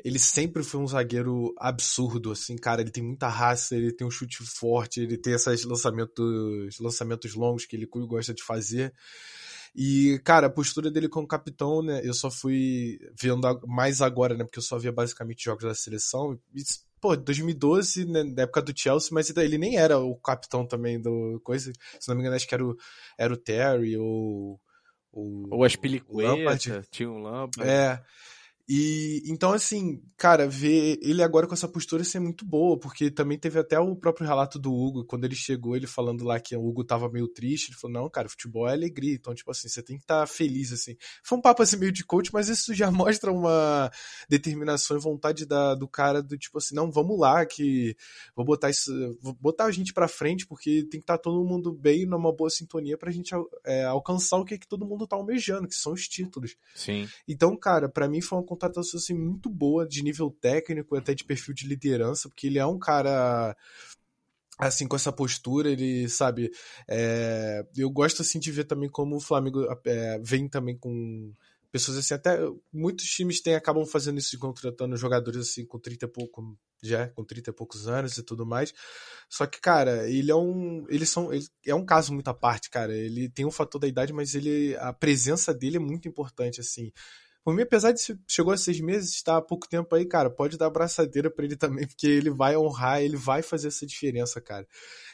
ele 0.05 0.19
sempre 0.19 0.65
foi 0.65 0.81
um 0.81 0.87
zagueiro 0.89 1.55
absurdo, 1.57 2.33
assim, 2.33 2.57
cara. 2.57 2.81
Ele 2.81 2.91
tem 2.91 3.05
muita 3.05 3.29
raça, 3.29 3.77
ele 3.77 3.93
tem 3.93 4.05
um 4.05 4.11
chute 4.11 4.39
forte, 4.43 5.01
ele 5.01 5.17
tem 5.17 5.35
esses 5.35 5.65
lançamentos, 5.65 6.79
lançamentos 6.81 7.35
longos 7.35 7.65
que 7.65 7.77
ele 7.77 7.87
gosta 7.87 8.35
de 8.35 8.43
fazer. 8.43 8.93
E, 9.79 10.19
cara, 10.25 10.47
a 10.47 10.51
postura 10.51 10.91
dele 10.91 11.07
como 11.07 11.29
capitão, 11.29 11.83
né? 11.83 12.01
Eu 12.03 12.15
só 12.15 12.31
fui 12.31 12.99
vendo 13.21 13.61
mais 13.67 14.01
agora, 14.01 14.35
né? 14.35 14.43
Porque 14.43 14.59
eu 14.59 14.63
só 14.63 14.79
via 14.79 14.91
basicamente 14.91 15.45
jogos 15.45 15.65
da 15.65 15.75
seleção. 15.75 16.39
E, 16.55 16.63
pô, 16.99 17.15
2012, 17.15 18.07
né, 18.07 18.25
na 18.25 18.45
época 18.45 18.63
do 18.63 18.73
Chelsea, 18.75 19.11
mas 19.13 19.29
ele 19.37 19.59
nem 19.59 19.77
era 19.77 19.99
o 19.99 20.17
capitão 20.17 20.67
também 20.67 20.99
do 20.99 21.39
coisa. 21.45 21.71
Se 22.01 22.09
não 22.09 22.17
me 22.17 22.23
engano, 22.23 22.37
acho 22.37 22.49
que 22.49 22.55
era 22.55 22.65
o, 22.65 22.75
era 23.19 23.35
o 23.35 23.37
Terry 23.37 23.99
ou. 23.99 24.59
Ou, 25.13 25.47
ou 25.51 25.65
as 25.65 25.77
Pilicueta, 25.77 26.83
tinha 26.91 27.11
um 27.11 27.19
Lampard. 27.19 27.71
É. 27.71 28.03
E 28.69 29.23
então, 29.27 29.53
assim, 29.53 30.03
cara, 30.17 30.49
ver 30.49 30.99
ele 31.01 31.23
agora 31.23 31.47
com 31.47 31.55
essa 31.55 31.69
postura 31.69 32.03
ser 32.03 32.19
muito 32.19 32.45
boa, 32.45 32.77
porque 32.77 33.11
também 33.11 33.39
teve 33.39 33.61
até 33.61 33.79
o 33.79 33.95
próprio 33.95 34.27
relato 34.27 34.59
do 34.59 34.75
Hugo, 34.75 35.05
quando 35.05 35.25
ele 35.25 35.37
chegou, 35.37 35.77
ele 35.77 35.87
falando 35.87 36.25
lá 36.25 36.41
que 36.41 36.57
o 36.57 36.67
Hugo 36.67 36.83
tava 36.83 37.09
meio 37.09 37.29
triste, 37.29 37.69
ele 37.69 37.79
falou: 37.79 38.03
Não, 38.03 38.11
cara, 38.11 38.29
futebol 38.29 38.69
é 38.69 38.73
alegria, 38.73 39.15
então, 39.15 39.33
tipo 39.35 39.51
assim, 39.53 39.69
você 39.69 39.83
tem 39.83 39.97
que 39.97 40.03
estar 40.03 40.21
tá 40.21 40.27
feliz, 40.27 40.73
assim. 40.73 40.97
Foi 41.23 41.39
um 41.39 41.41
papo 41.41 41.63
assim 41.63 41.77
meio 41.77 41.93
de 41.93 42.05
coach, 42.05 42.33
mas 42.33 42.49
isso 42.49 42.75
já 42.75 42.91
mostra 42.91 43.31
uma 43.31 43.89
determinação 44.29 44.97
e 44.97 45.01
vontade 45.01 45.47
da, 45.47 45.77
do 45.77 45.87
cara 45.87 46.21
do 46.21 46.37
tipo 46.37 46.59
assim: 46.59 46.75
Não, 46.75 46.91
vamos 46.91 47.19
lá, 47.21 47.47
que 47.47 47.97
vou 48.35 48.45
botar 48.45 48.71
isso, 48.71 48.91
vou 49.21 49.33
botar 49.35 49.67
a 49.67 49.71
gente 49.71 49.95
pra 49.95 50.09
frente, 50.09 50.45
porque 50.45 50.83
tem 50.91 50.99
que 50.99 51.05
estar 51.05 51.19
tá 51.19 51.23
todo 51.23 51.45
mundo 51.45 51.73
bem, 51.73 52.05
numa 52.05 52.33
boa 52.33 52.51
sintonia 52.51 52.99
pra 52.99 53.13
gente 53.13 53.33
é, 53.65 53.85
alcançar 53.85 54.39
o 54.39 54.45
que, 54.45 54.55
é 54.55 54.59
que 54.59 54.67
todo 54.67 54.85
mundo 54.85 55.07
tá 55.07 55.15
almejando, 55.15 55.69
que 55.69 55.75
são 55.77 55.93
os 55.93 56.09
títulos. 56.09 56.57
Sim. 56.75 57.09
Então, 57.29 57.57
cara, 57.57 57.89
para 57.89 58.09
mim 58.09 58.21
foi 58.21 58.39
uma 58.39 58.56
contratação 58.57 58.99
assim, 58.99 59.15
muito 59.15 59.49
boa, 59.49 59.87
de 59.87 60.03
nível 60.03 60.31
técnico, 60.41 60.97
até 60.97 61.15
de 61.15 61.25
perfil 61.25 61.55
de 61.55 61.67
liderança, 61.67 62.29
porque 62.29 62.47
ele 62.47 62.59
é 62.59 62.67
um 62.67 62.79
cara 62.79 63.57
assim, 64.59 64.89
com 64.89 64.97
essa 64.97 65.13
postura, 65.13 65.71
ele, 65.71 66.09
sabe, 66.09 66.51
é, 66.89 67.65
eu 67.77 67.91
gosto, 67.91 68.23
assim, 68.23 68.39
de 68.39 68.51
ver 68.51 68.65
também 68.65 68.89
como 68.89 69.17
o 69.17 69.21
Flamengo 69.21 69.67
é, 69.85 70.19
vem 70.21 70.49
também 70.49 70.77
com 70.77 71.33
pessoas, 71.71 71.99
assim, 71.99 72.15
até 72.15 72.39
muitos 72.73 73.05
times 73.07 73.43
têm, 73.43 73.55
acabam 73.55 73.85
fazendo 73.85 74.19
isso, 74.19 74.39
contratando 74.39 74.97
jogadores, 74.97 75.43
assim, 75.43 75.67
com 75.67 75.79
30 75.79 76.07
e 76.07 76.09
pouco, 76.09 76.59
já, 76.83 77.09
com 77.09 77.23
30 77.23 77.51
e 77.51 77.53
poucos 77.53 77.87
anos 77.87 78.17
e 78.17 78.23
tudo 78.23 78.47
mais, 78.47 78.73
só 79.29 79.47
que, 79.47 79.61
cara, 79.61 80.09
ele 80.09 80.31
é 80.31 80.37
um, 80.37 80.87
eles 80.89 81.11
são, 81.11 81.33
ele 81.33 81.47
é 81.67 81.75
um 81.75 81.85
caso 81.85 82.15
muito 82.15 82.29
à 82.29 82.35
parte, 82.35 82.71
cara, 82.71 82.97
ele 82.97 83.29
tem 83.29 83.45
um 83.45 83.51
fator 83.51 83.79
da 83.79 83.87
idade, 83.87 84.13
mas 84.13 84.35
ele, 84.35 84.75
a 84.77 84.93
presença 84.93 85.53
dele 85.53 85.77
é 85.77 85.81
muito 85.81 86.09
importante, 86.09 86.61
assim, 86.63 86.91
por 87.47 87.55
mim, 87.55 87.63
apesar 87.63 87.93
de 87.93 88.01
chegou 88.27 88.53
a 88.53 88.57
seis 88.57 88.81
meses, 88.81 89.11
está 89.15 89.37
há 89.37 89.41
pouco 89.41 89.69
tempo 89.69 89.95
aí, 89.95 90.05
cara, 90.05 90.29
pode 90.29 90.59
dar 90.59 90.67
abraçadeira 90.67 91.31
para 91.31 91.45
ele 91.45 91.55
também, 91.57 91.87
porque 91.87 92.09
ele 92.09 92.29
vai 92.29 92.57
honrar, 92.57 93.01
ele 93.01 93.17
vai 93.17 93.41
fazer 93.41 93.69
essa 93.69 93.87
diferença, 93.87 94.41
cara. 94.41 94.67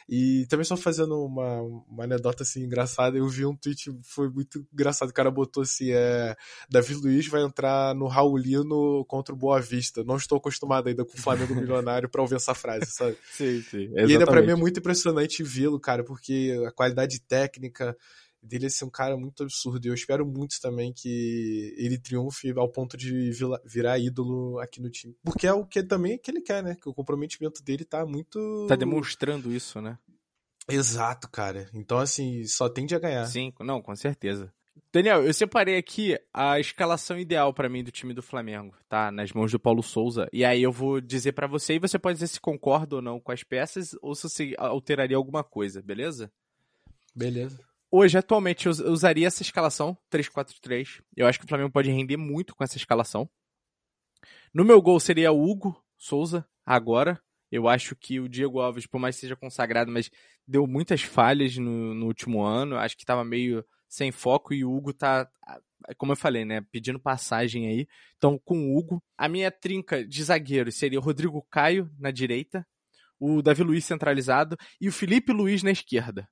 E 0.09 0.47
também 0.49 0.63
só 0.63 0.75
fazendo 0.75 1.23
uma, 1.23 1.61
uma 1.61 2.05
anedota 2.05 2.41
assim 2.41 2.63
engraçada, 2.63 3.19
eu 3.19 3.27
vi 3.27 3.45
um 3.45 3.55
tweet, 3.55 3.95
foi 4.01 4.31
muito 4.31 4.65
engraçado, 4.73 5.09
o 5.09 5.13
cara 5.13 5.29
botou 5.29 5.61
assim, 5.61 5.91
é, 5.91 6.35
Davi 6.67 6.95
Luiz 6.95 7.27
vai 7.27 7.43
entrar 7.43 7.93
no 7.93 8.07
Raulino 8.07 9.05
contra 9.05 9.35
o 9.35 9.37
Boa 9.37 9.61
Vista. 9.61 10.03
Não 10.03 10.17
estou 10.17 10.39
acostumado 10.39 10.89
ainda 10.89 11.05
com 11.05 11.15
o 11.15 11.21
Flamengo 11.21 11.53
milionário 11.53 12.09
para 12.09 12.21
ouvir 12.23 12.37
essa 12.37 12.55
frase, 12.55 12.87
sabe? 12.87 13.15
sim, 13.31 13.61
sim. 13.61 13.83
Exatamente. 13.83 14.09
E 14.09 14.13
ainda 14.13 14.25
pra 14.25 14.41
mim 14.41 14.51
é 14.53 14.55
muito 14.55 14.79
impressionante 14.79 15.43
vê-lo, 15.43 15.79
cara, 15.79 16.03
porque 16.03 16.59
a 16.65 16.71
qualidade 16.71 17.21
técnica, 17.21 17.95
dele 18.43 18.69
ser 18.69 18.85
um 18.85 18.89
cara 18.89 19.15
muito 19.17 19.43
absurdo. 19.43 19.85
E 19.85 19.89
eu 19.89 19.93
espero 19.93 20.25
muito 20.25 20.59
também 20.61 20.93
que 20.93 21.73
ele 21.77 21.97
triunfe 21.97 22.51
ao 22.51 22.69
ponto 22.69 22.97
de 22.97 23.31
virar 23.65 23.97
ídolo 23.97 24.59
aqui 24.59 24.81
no 24.81 24.89
time. 24.89 25.15
Porque 25.23 25.47
é 25.47 25.53
o 25.53 25.65
que 25.65 25.81
também 25.81 26.17
que 26.17 26.29
ele 26.29 26.41
quer, 26.41 26.61
né? 26.61 26.75
Que 26.79 26.89
o 26.89 26.93
comprometimento 26.93 27.63
dele 27.63 27.85
tá 27.85 28.05
muito. 28.05 28.67
Tá 28.67 28.75
demonstrando 28.75 29.51
isso, 29.51 29.81
né? 29.81 29.97
Exato, 30.69 31.29
cara. 31.29 31.69
Então, 31.73 31.97
assim, 31.97 32.45
só 32.45 32.69
tende 32.69 32.95
a 32.95 32.99
ganhar. 32.99 33.25
Sim, 33.25 33.53
não, 33.61 33.81
com 33.81 33.95
certeza. 33.95 34.53
Daniel, 34.91 35.23
eu 35.23 35.33
separei 35.33 35.77
aqui 35.77 36.17
a 36.33 36.59
escalação 36.59 37.17
ideal 37.17 37.53
para 37.53 37.69
mim 37.69 37.83
do 37.83 37.91
time 37.91 38.13
do 38.13 38.21
Flamengo, 38.21 38.75
tá? 38.87 39.11
Nas 39.11 39.31
mãos 39.31 39.51
do 39.51 39.59
Paulo 39.59 39.81
Souza. 39.81 40.27
E 40.31 40.45
aí 40.45 40.61
eu 40.61 40.71
vou 40.71 41.01
dizer 41.01 41.33
para 41.33 41.47
você 41.47 41.75
e 41.75 41.79
você 41.79 41.97
pode 41.97 42.15
dizer 42.15 42.27
se 42.27 42.39
concorda 42.39 42.95
ou 42.95 43.01
não 43.01 43.19
com 43.19 43.31
as 43.31 43.43
peças 43.43 43.95
ou 44.01 44.15
se 44.15 44.29
você 44.29 44.53
alteraria 44.57 45.17
alguma 45.17 45.43
coisa, 45.43 45.81
beleza? 45.81 46.31
Beleza 47.15 47.59
hoje, 47.93 48.17
atualmente, 48.17 48.65
eu 48.65 48.71
usaria 48.71 49.27
essa 49.27 49.43
escalação, 49.43 49.95
3-4-3. 50.11 51.03
Eu 51.15 51.27
acho 51.27 51.37
que 51.37 51.45
o 51.45 51.47
Flamengo 51.47 51.71
pode 51.71 51.91
render 51.91 52.17
muito 52.17 52.55
com 52.55 52.63
essa 52.63 52.75
escalação. 52.75 53.29
No 54.51 54.65
meu 54.65 54.81
gol 54.81 54.99
seria 54.99 55.31
o 55.31 55.47
Hugo 55.47 55.79
Souza, 55.95 56.43
agora. 56.65 57.21
Eu 57.51 57.67
acho 57.67 57.95
que 57.95 58.19
o 58.19 58.27
Diego 58.27 58.59
Alves, 58.59 58.87
por 58.87 58.99
mais 58.99 59.15
que 59.15 59.21
seja 59.21 59.35
consagrado, 59.35 59.91
mas 59.91 60.09
deu 60.47 60.65
muitas 60.65 61.03
falhas 61.03 61.55
no, 61.55 61.93
no 61.93 62.07
último 62.07 62.41
ano. 62.41 62.77
Acho 62.77 62.97
que 62.97 63.03
estava 63.03 63.23
meio 63.23 63.63
sem 63.87 64.11
foco 64.11 64.55
e 64.55 64.65
o 64.65 64.75
Hugo 64.75 64.91
tá, 64.91 65.29
como 65.97 66.13
eu 66.13 66.15
falei, 66.15 66.43
né, 66.45 66.65
pedindo 66.71 66.99
passagem 66.99 67.67
aí. 67.67 67.87
Então, 68.17 68.39
com 68.43 68.57
o 68.57 68.75
Hugo, 68.75 69.03
a 69.15 69.29
minha 69.29 69.51
trinca 69.51 70.03
de 70.03 70.23
zagueiros 70.23 70.75
seria 70.75 70.97
o 70.97 71.01
Rodrigo 71.01 71.45
Caio 71.47 71.91
na 71.99 72.09
direita, 72.09 72.65
o 73.19 73.39
Davi 73.43 73.61
Luiz 73.61 73.85
centralizado 73.85 74.57
e 74.81 74.89
o 74.89 74.91
Felipe 74.91 75.31
Luiz 75.31 75.61
na 75.61 75.69
esquerda. 75.69 76.27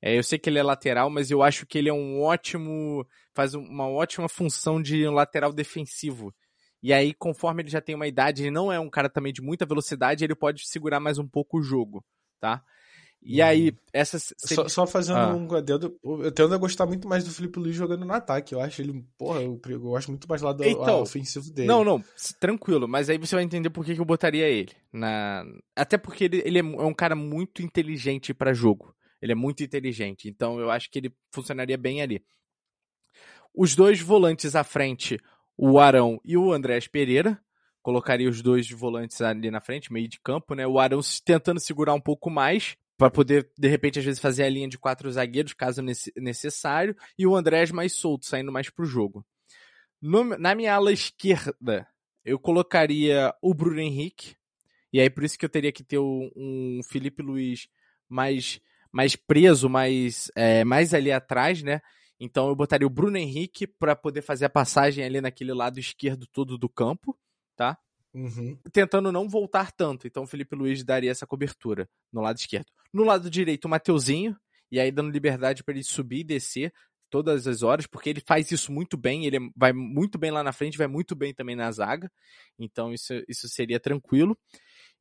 É, 0.00 0.16
eu 0.16 0.22
sei 0.22 0.38
que 0.38 0.48
ele 0.48 0.58
é 0.58 0.62
lateral, 0.62 1.10
mas 1.10 1.30
eu 1.30 1.42
acho 1.42 1.66
que 1.66 1.76
ele 1.76 1.88
é 1.88 1.92
um 1.92 2.22
ótimo. 2.22 3.06
faz 3.34 3.54
uma 3.54 3.88
ótima 3.88 4.28
função 4.28 4.80
de 4.80 5.06
um 5.06 5.12
lateral 5.12 5.52
defensivo. 5.52 6.32
E 6.82 6.92
aí, 6.92 7.12
conforme 7.12 7.62
ele 7.62 7.70
já 7.70 7.80
tem 7.80 7.94
uma 7.94 8.06
idade, 8.06 8.42
ele 8.42 8.50
não 8.52 8.72
é 8.72 8.78
um 8.78 8.88
cara 8.88 9.08
também 9.08 9.32
de 9.32 9.42
muita 9.42 9.66
velocidade, 9.66 10.24
ele 10.24 10.34
pode 10.34 10.68
segurar 10.68 11.00
mais 11.00 11.18
um 11.18 11.26
pouco 11.26 11.58
o 11.58 11.62
jogo, 11.62 12.04
tá? 12.40 12.62
E 13.20 13.42
aí, 13.42 13.70
uhum. 13.70 13.76
essas. 13.92 14.32
Só, 14.38 14.68
só 14.68 14.86
fazendo 14.86 15.18
ah. 15.18 15.34
um 15.34 15.52
adendo, 15.54 15.98
eu 16.02 16.30
tendo 16.30 16.54
a 16.54 16.58
gostar 16.58 16.86
muito 16.86 17.08
mais 17.08 17.24
do 17.24 17.30
Felipe 17.30 17.58
Luiz 17.58 17.74
jogando 17.74 18.04
no 18.04 18.12
ataque. 18.12 18.54
Eu 18.54 18.60
acho 18.60 18.80
ele, 18.80 19.04
porra, 19.18 19.42
eu, 19.42 19.60
eu 19.68 19.80
gosto 19.80 20.08
muito 20.08 20.28
mais 20.28 20.40
lá 20.40 20.52
do 20.52 20.64
então, 20.64 21.02
ofensivo 21.02 21.52
dele. 21.52 21.66
Não, 21.66 21.84
não, 21.84 22.02
tranquilo, 22.38 22.86
mas 22.86 23.10
aí 23.10 23.18
você 23.18 23.34
vai 23.34 23.44
entender 23.44 23.70
por 23.70 23.84
que, 23.84 23.94
que 23.94 24.00
eu 24.00 24.04
botaria 24.04 24.46
ele. 24.46 24.72
Na... 24.92 25.44
Até 25.74 25.98
porque 25.98 26.24
ele, 26.24 26.42
ele 26.44 26.60
é 26.60 26.62
um 26.62 26.94
cara 26.94 27.16
muito 27.16 27.60
inteligente 27.60 28.32
para 28.32 28.54
jogo. 28.54 28.94
Ele 29.20 29.32
é 29.32 29.34
muito 29.34 29.62
inteligente. 29.62 30.28
Então 30.28 30.58
eu 30.60 30.70
acho 30.70 30.90
que 30.90 30.98
ele 30.98 31.14
funcionaria 31.32 31.76
bem 31.76 32.02
ali. 32.02 32.24
Os 33.54 33.74
dois 33.74 34.00
volantes 34.00 34.54
à 34.54 34.62
frente, 34.62 35.18
o 35.56 35.78
Arão 35.78 36.20
e 36.24 36.36
o 36.36 36.52
Andrés 36.52 36.86
Pereira. 36.86 37.40
Colocaria 37.82 38.28
os 38.28 38.42
dois 38.42 38.70
volantes 38.70 39.20
ali 39.22 39.50
na 39.50 39.60
frente, 39.60 39.92
meio 39.92 40.08
de 40.08 40.20
campo, 40.20 40.54
né? 40.54 40.66
O 40.66 40.78
Arão 40.78 41.00
tentando 41.24 41.58
segurar 41.58 41.94
um 41.94 42.00
pouco 42.00 42.28
mais, 42.28 42.76
para 42.98 43.10
poder, 43.10 43.50
de 43.56 43.68
repente, 43.68 44.00
às 44.00 44.04
vezes, 44.04 44.20
fazer 44.20 44.42
a 44.42 44.48
linha 44.50 44.68
de 44.68 44.76
quatro 44.76 45.10
zagueiros, 45.10 45.54
caso 45.54 45.80
necessário, 46.16 46.96
e 47.16 47.26
o 47.26 47.36
Andrés 47.36 47.70
mais 47.70 47.94
solto, 47.94 48.26
saindo 48.26 48.50
mais 48.50 48.68
pro 48.68 48.84
jogo. 48.84 49.24
No, 50.02 50.24
na 50.36 50.54
minha 50.54 50.74
ala 50.74 50.92
esquerda, 50.92 51.86
eu 52.24 52.38
colocaria 52.40 53.32
o 53.40 53.54
Bruno 53.54 53.80
Henrique, 53.80 54.34
e 54.92 55.00
aí 55.00 55.08
por 55.08 55.22
isso 55.22 55.38
que 55.38 55.44
eu 55.44 55.48
teria 55.48 55.72
que 55.72 55.84
ter 55.84 55.98
um, 55.98 56.28
um 56.36 56.80
Felipe 56.88 57.22
Luiz 57.22 57.68
mais, 58.08 58.60
mais 58.92 59.16
preso, 59.16 59.68
mais, 59.68 60.30
é, 60.34 60.64
mais 60.64 60.94
ali 60.94 61.12
atrás, 61.12 61.62
né? 61.62 61.80
Então 62.20 62.48
eu 62.48 62.56
botaria 62.56 62.86
o 62.86 62.90
Bruno 62.90 63.16
Henrique 63.16 63.66
para 63.66 63.94
poder 63.94 64.22
fazer 64.22 64.46
a 64.46 64.50
passagem 64.50 65.04
ali 65.04 65.20
naquele 65.20 65.52
lado 65.52 65.78
esquerdo 65.78 66.26
todo 66.26 66.58
do 66.58 66.68
campo, 66.68 67.16
tá? 67.56 67.78
Uhum. 68.12 68.58
Tentando 68.72 69.12
não 69.12 69.28
voltar 69.28 69.70
tanto. 69.70 70.06
Então 70.06 70.24
o 70.24 70.26
Felipe 70.26 70.56
Luiz 70.56 70.82
daria 70.82 71.10
essa 71.10 71.26
cobertura 71.26 71.88
no 72.12 72.20
lado 72.20 72.38
esquerdo. 72.38 72.66
No 72.92 73.04
lado 73.04 73.30
direito, 73.30 73.66
o 73.66 73.68
Mateuzinho, 73.68 74.36
e 74.70 74.80
aí 74.80 74.90
dando 74.90 75.10
liberdade 75.10 75.62
para 75.62 75.74
ele 75.74 75.84
subir 75.84 76.20
e 76.20 76.24
descer 76.24 76.72
todas 77.10 77.46
as 77.46 77.62
horas, 77.62 77.86
porque 77.86 78.10
ele 78.10 78.22
faz 78.26 78.50
isso 78.50 78.70
muito 78.70 78.96
bem, 78.96 79.24
ele 79.24 79.38
vai 79.56 79.72
muito 79.72 80.18
bem 80.18 80.30
lá 80.30 80.42
na 80.42 80.52
frente, 80.52 80.76
vai 80.76 80.86
muito 80.86 81.14
bem 81.14 81.32
também 81.32 81.56
na 81.56 81.70
zaga. 81.70 82.10
Então 82.58 82.92
isso, 82.92 83.14
isso 83.28 83.48
seria 83.48 83.80
tranquilo. 83.80 84.36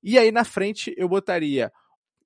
E 0.02 0.18
aí 0.18 0.32
na 0.32 0.46
frente 0.46 0.94
eu 0.98 1.10
botaria 1.10 1.72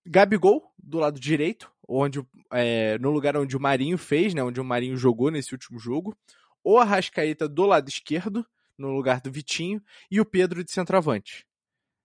Gabigol 0.05 0.63
do 0.77 0.99
lado 0.99 1.19
direito, 1.19 1.71
onde 1.87 2.25
é, 2.51 2.97
no 2.97 3.11
lugar 3.11 3.35
onde 3.37 3.55
o 3.55 3.59
Marinho 3.59 3.97
fez, 3.97 4.33
né, 4.33 4.43
onde 4.43 4.59
o 4.59 4.63
Marinho 4.63 4.97
jogou 4.97 5.29
nesse 5.29 5.53
último 5.53 5.79
jogo, 5.79 6.17
ou 6.63 6.79
a 6.79 6.83
Rascaeta 6.83 7.47
do 7.47 7.65
lado 7.65 7.89
esquerdo, 7.89 8.45
no 8.77 8.89
lugar 8.89 9.21
do 9.21 9.31
Vitinho, 9.31 9.81
e 10.09 10.19
o 10.19 10.25
Pedro 10.25 10.63
de 10.63 10.71
centroavante. 10.71 11.45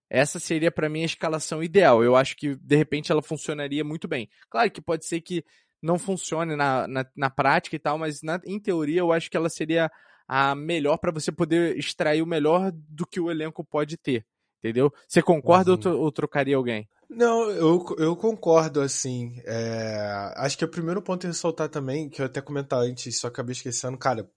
Essa 0.08 0.38
seria 0.38 0.70
para 0.70 0.88
mim 0.88 1.02
a 1.02 1.06
escalação 1.06 1.62
ideal. 1.62 2.02
Eu 2.02 2.14
acho 2.14 2.36
que 2.36 2.54
de 2.54 2.76
repente 2.76 3.10
ela 3.10 3.22
funcionaria 3.22 3.82
muito 3.82 4.06
bem. 4.06 4.28
Claro 4.48 4.70
que 4.70 4.80
pode 4.80 5.04
ser 5.04 5.20
que 5.20 5.44
não 5.82 5.98
funcione 5.98 6.54
na, 6.54 6.86
na, 6.86 7.06
na 7.16 7.30
prática 7.30 7.76
e 7.76 7.78
tal, 7.78 7.98
mas 7.98 8.22
na, 8.22 8.40
em 8.44 8.58
teoria 8.60 9.00
eu 9.00 9.12
acho 9.12 9.30
que 9.30 9.36
ela 9.36 9.48
seria 9.48 9.90
a 10.28 10.54
melhor 10.54 10.96
para 10.98 11.12
você 11.12 11.30
poder 11.30 11.76
extrair 11.76 12.22
o 12.22 12.26
melhor 12.26 12.72
do 12.72 13.06
que 13.06 13.20
o 13.20 13.30
elenco 13.30 13.64
pode 13.64 13.96
ter. 13.96 14.24
Entendeu? 14.58 14.92
Você 15.06 15.22
concorda 15.22 15.72
uhum. 15.72 15.80
ou, 15.84 16.00
ou, 16.02 16.12
trocaria 16.12 16.56
alguém? 16.56 16.88
Não, 17.08 17.50
eu, 17.50 17.84
eu 17.98 18.16
concordo, 18.16 18.80
assim. 18.80 19.40
É... 19.44 20.32
Acho 20.36 20.58
que 20.58 20.64
o 20.64 20.70
primeiro 20.70 21.00
ponto 21.02 21.24
a 21.24 21.28
ressaltar 21.28 21.68
também, 21.68 22.08
que 22.08 22.20
eu 22.20 22.26
até 22.26 22.40
comentar 22.40 22.80
antes, 22.80 23.20
só 23.20 23.28
acabei 23.28 23.52
esquecendo, 23.52 23.96
cara, 23.96 24.28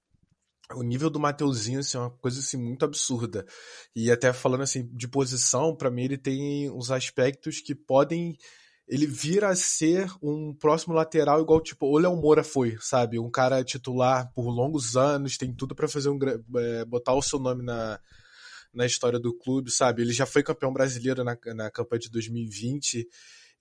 o 0.76 0.84
nível 0.84 1.10
do 1.10 1.20
Mateuzinho 1.20 1.80
assim, 1.80 1.98
é 1.98 2.02
uma 2.02 2.12
coisa 2.12 2.40
assim, 2.40 2.58
muito 2.58 2.86
absurda. 2.86 3.46
E 3.96 4.12
até 4.12 4.32
falando 4.32 4.62
assim 4.62 4.88
de 4.94 5.08
posição, 5.08 5.76
para 5.76 5.90
mim 5.90 6.04
ele 6.04 6.18
tem 6.18 6.70
uns 6.70 6.92
aspectos 6.92 7.60
que 7.60 7.74
podem 7.74 8.38
ele 8.88 9.06
vira 9.06 9.50
a 9.50 9.56
ser 9.56 10.12
um 10.22 10.52
próximo 10.52 10.96
lateral 10.96 11.40
igual 11.42 11.62
tipo 11.62 11.86
o 11.86 11.98
Léo 12.00 12.16
Moura 12.16 12.44
foi, 12.44 12.76
sabe? 12.80 13.20
Um 13.20 13.30
cara 13.30 13.64
titular 13.64 14.32
por 14.34 14.50
longos 14.50 14.98
anos, 14.98 15.38
tem 15.38 15.54
tudo 15.54 15.76
para 15.76 15.88
fazer 15.88 16.10
um 16.10 16.18
é, 16.58 16.86
botar 16.86 17.14
o 17.14 17.22
seu 17.22 17.40
nome 17.40 17.64
na, 17.64 18.00
na 18.74 18.86
história 18.86 19.20
do 19.20 19.34
clube, 19.34 19.72
sabe? 19.72 20.02
Ele 20.02 20.14
já 20.14 20.26
foi 20.26 20.44
campeão 20.44 20.74
brasileiro 20.74 21.24
na, 21.24 21.38
na 21.56 21.72
campanha 21.72 22.00
de 22.00 22.10
2020. 22.10 23.08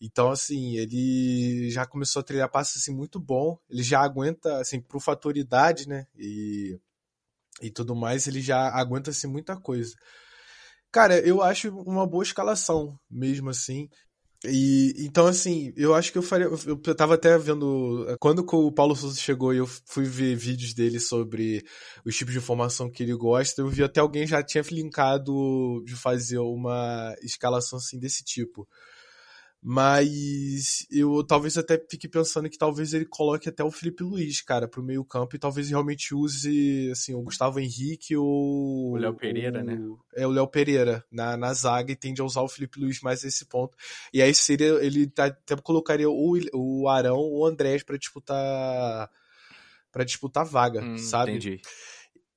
Então, 0.01 0.31
assim, 0.31 0.77
ele 0.77 1.71
já 1.71 1.87
começou 1.87 2.21
a 2.21 2.23
trilhar 2.23 2.51
passos 2.51 2.83
assim, 2.83 2.94
muito 2.94 3.18
bom. 3.18 3.59
Ele 3.68 3.83
já 3.83 4.01
aguenta, 4.01 4.61
assim, 4.61 4.81
pro 4.81 5.01
fator 5.01 5.37
idade, 5.37 5.88
né? 5.88 6.07
E 6.16 6.79
e 7.61 7.71
tudo 7.71 7.94
mais, 7.94 8.27
ele 8.27 8.40
já 8.40 8.68
aguenta-se 8.71 9.27
muita 9.27 9.57
coisa. 9.57 9.94
Cara, 10.90 11.18
eu 11.21 11.42
acho 11.42 11.68
uma 11.81 12.07
boa 12.07 12.23
escalação, 12.23 12.99
mesmo 13.11 13.51
assim. 13.51 13.88
E 14.44 14.94
então, 14.98 15.27
assim, 15.27 15.72
eu 15.77 15.94
acho 15.94 16.12
que 16.12 16.18
eu 16.18 16.22
faria. 16.22 16.46
Eu, 16.46 16.81
eu 16.87 16.94
tava 16.94 17.14
até 17.14 17.37
vendo. 17.37 18.07
Quando 18.20 18.46
o 18.48 18.72
Paulo 18.72 18.94
Souza 18.94 19.18
chegou 19.18 19.53
e 19.53 19.59
eu 19.59 19.66
fui 19.66 20.05
ver 20.05 20.37
vídeos 20.37 20.72
dele 20.74 21.01
sobre 21.01 21.64
os 22.05 22.16
tipos 22.16 22.33
de 22.33 22.38
informação 22.38 22.88
que 22.90 23.03
ele 23.03 23.14
gosta, 23.14 23.61
eu 23.62 23.68
vi 23.68 23.83
até 23.83 24.01
alguém 24.01 24.27
já 24.27 24.42
tinha 24.42 24.62
linkado 24.70 25.83
de 25.85 25.96
fazer 25.96 26.38
uma 26.38 27.14
escalação 27.20 27.79
assim 27.79 27.98
desse 27.98 28.22
tipo. 28.22 28.68
Mas 29.61 30.87
eu 30.88 31.25
talvez 31.25 31.59
até 31.59 31.77
fique 31.90 32.09
pensando 32.09 32.49
que 32.49 32.57
talvez 32.57 32.94
ele 32.94 33.05
coloque 33.05 33.49
até 33.49 33.64
o 33.64 33.73
Felipe 33.73 34.05
Luiz, 34.05 34.40
cara, 34.40 34.68
pro 34.68 34.83
meio 34.83 35.05
campo 35.05 35.35
e 35.35 35.38
talvez 35.38 35.68
realmente 35.68 36.14
use, 36.14 36.88
assim, 36.92 37.12
o 37.12 37.23
Gustavo 37.23 37.59
Henrique 37.59 38.16
ou... 38.16 38.92
O 38.92 38.97
Léo 38.97 39.14
Pereira, 39.14 39.62
né? 39.64 39.75
o, 39.75 39.90
né? 39.90 39.97
É, 40.14 40.27
o 40.27 40.31
Léo 40.31 40.47
Pereira 40.47 41.05
na, 41.11 41.37
na 41.37 41.53
zaga 41.53 41.90
e 41.90 41.97
tende 41.97 42.21
a 42.21 42.25
usar 42.25 42.42
o 42.42 42.49
Felipe 42.49 42.79
Luiz 42.79 43.01
mais 43.01 43.25
nesse 43.25 43.47
ponto. 43.47 43.77
E 44.12 44.23
aí 44.23 44.33
seria, 44.33 44.75
ele 44.85 45.09
tá, 45.09 45.27
até 45.27 45.57
colocaria 45.57 46.09
o, 46.09 46.38
o 46.55 46.88
Arão 46.88 47.16
ou 47.16 47.40
o 47.40 47.47
Andrés 47.47 47.83
para 47.83 47.99
disputar 47.99 49.11
para 49.90 50.05
disputar 50.05 50.44
vaga, 50.44 50.83
hum, 50.83 50.99
sabe? 50.99 51.33
Entendi. 51.33 51.61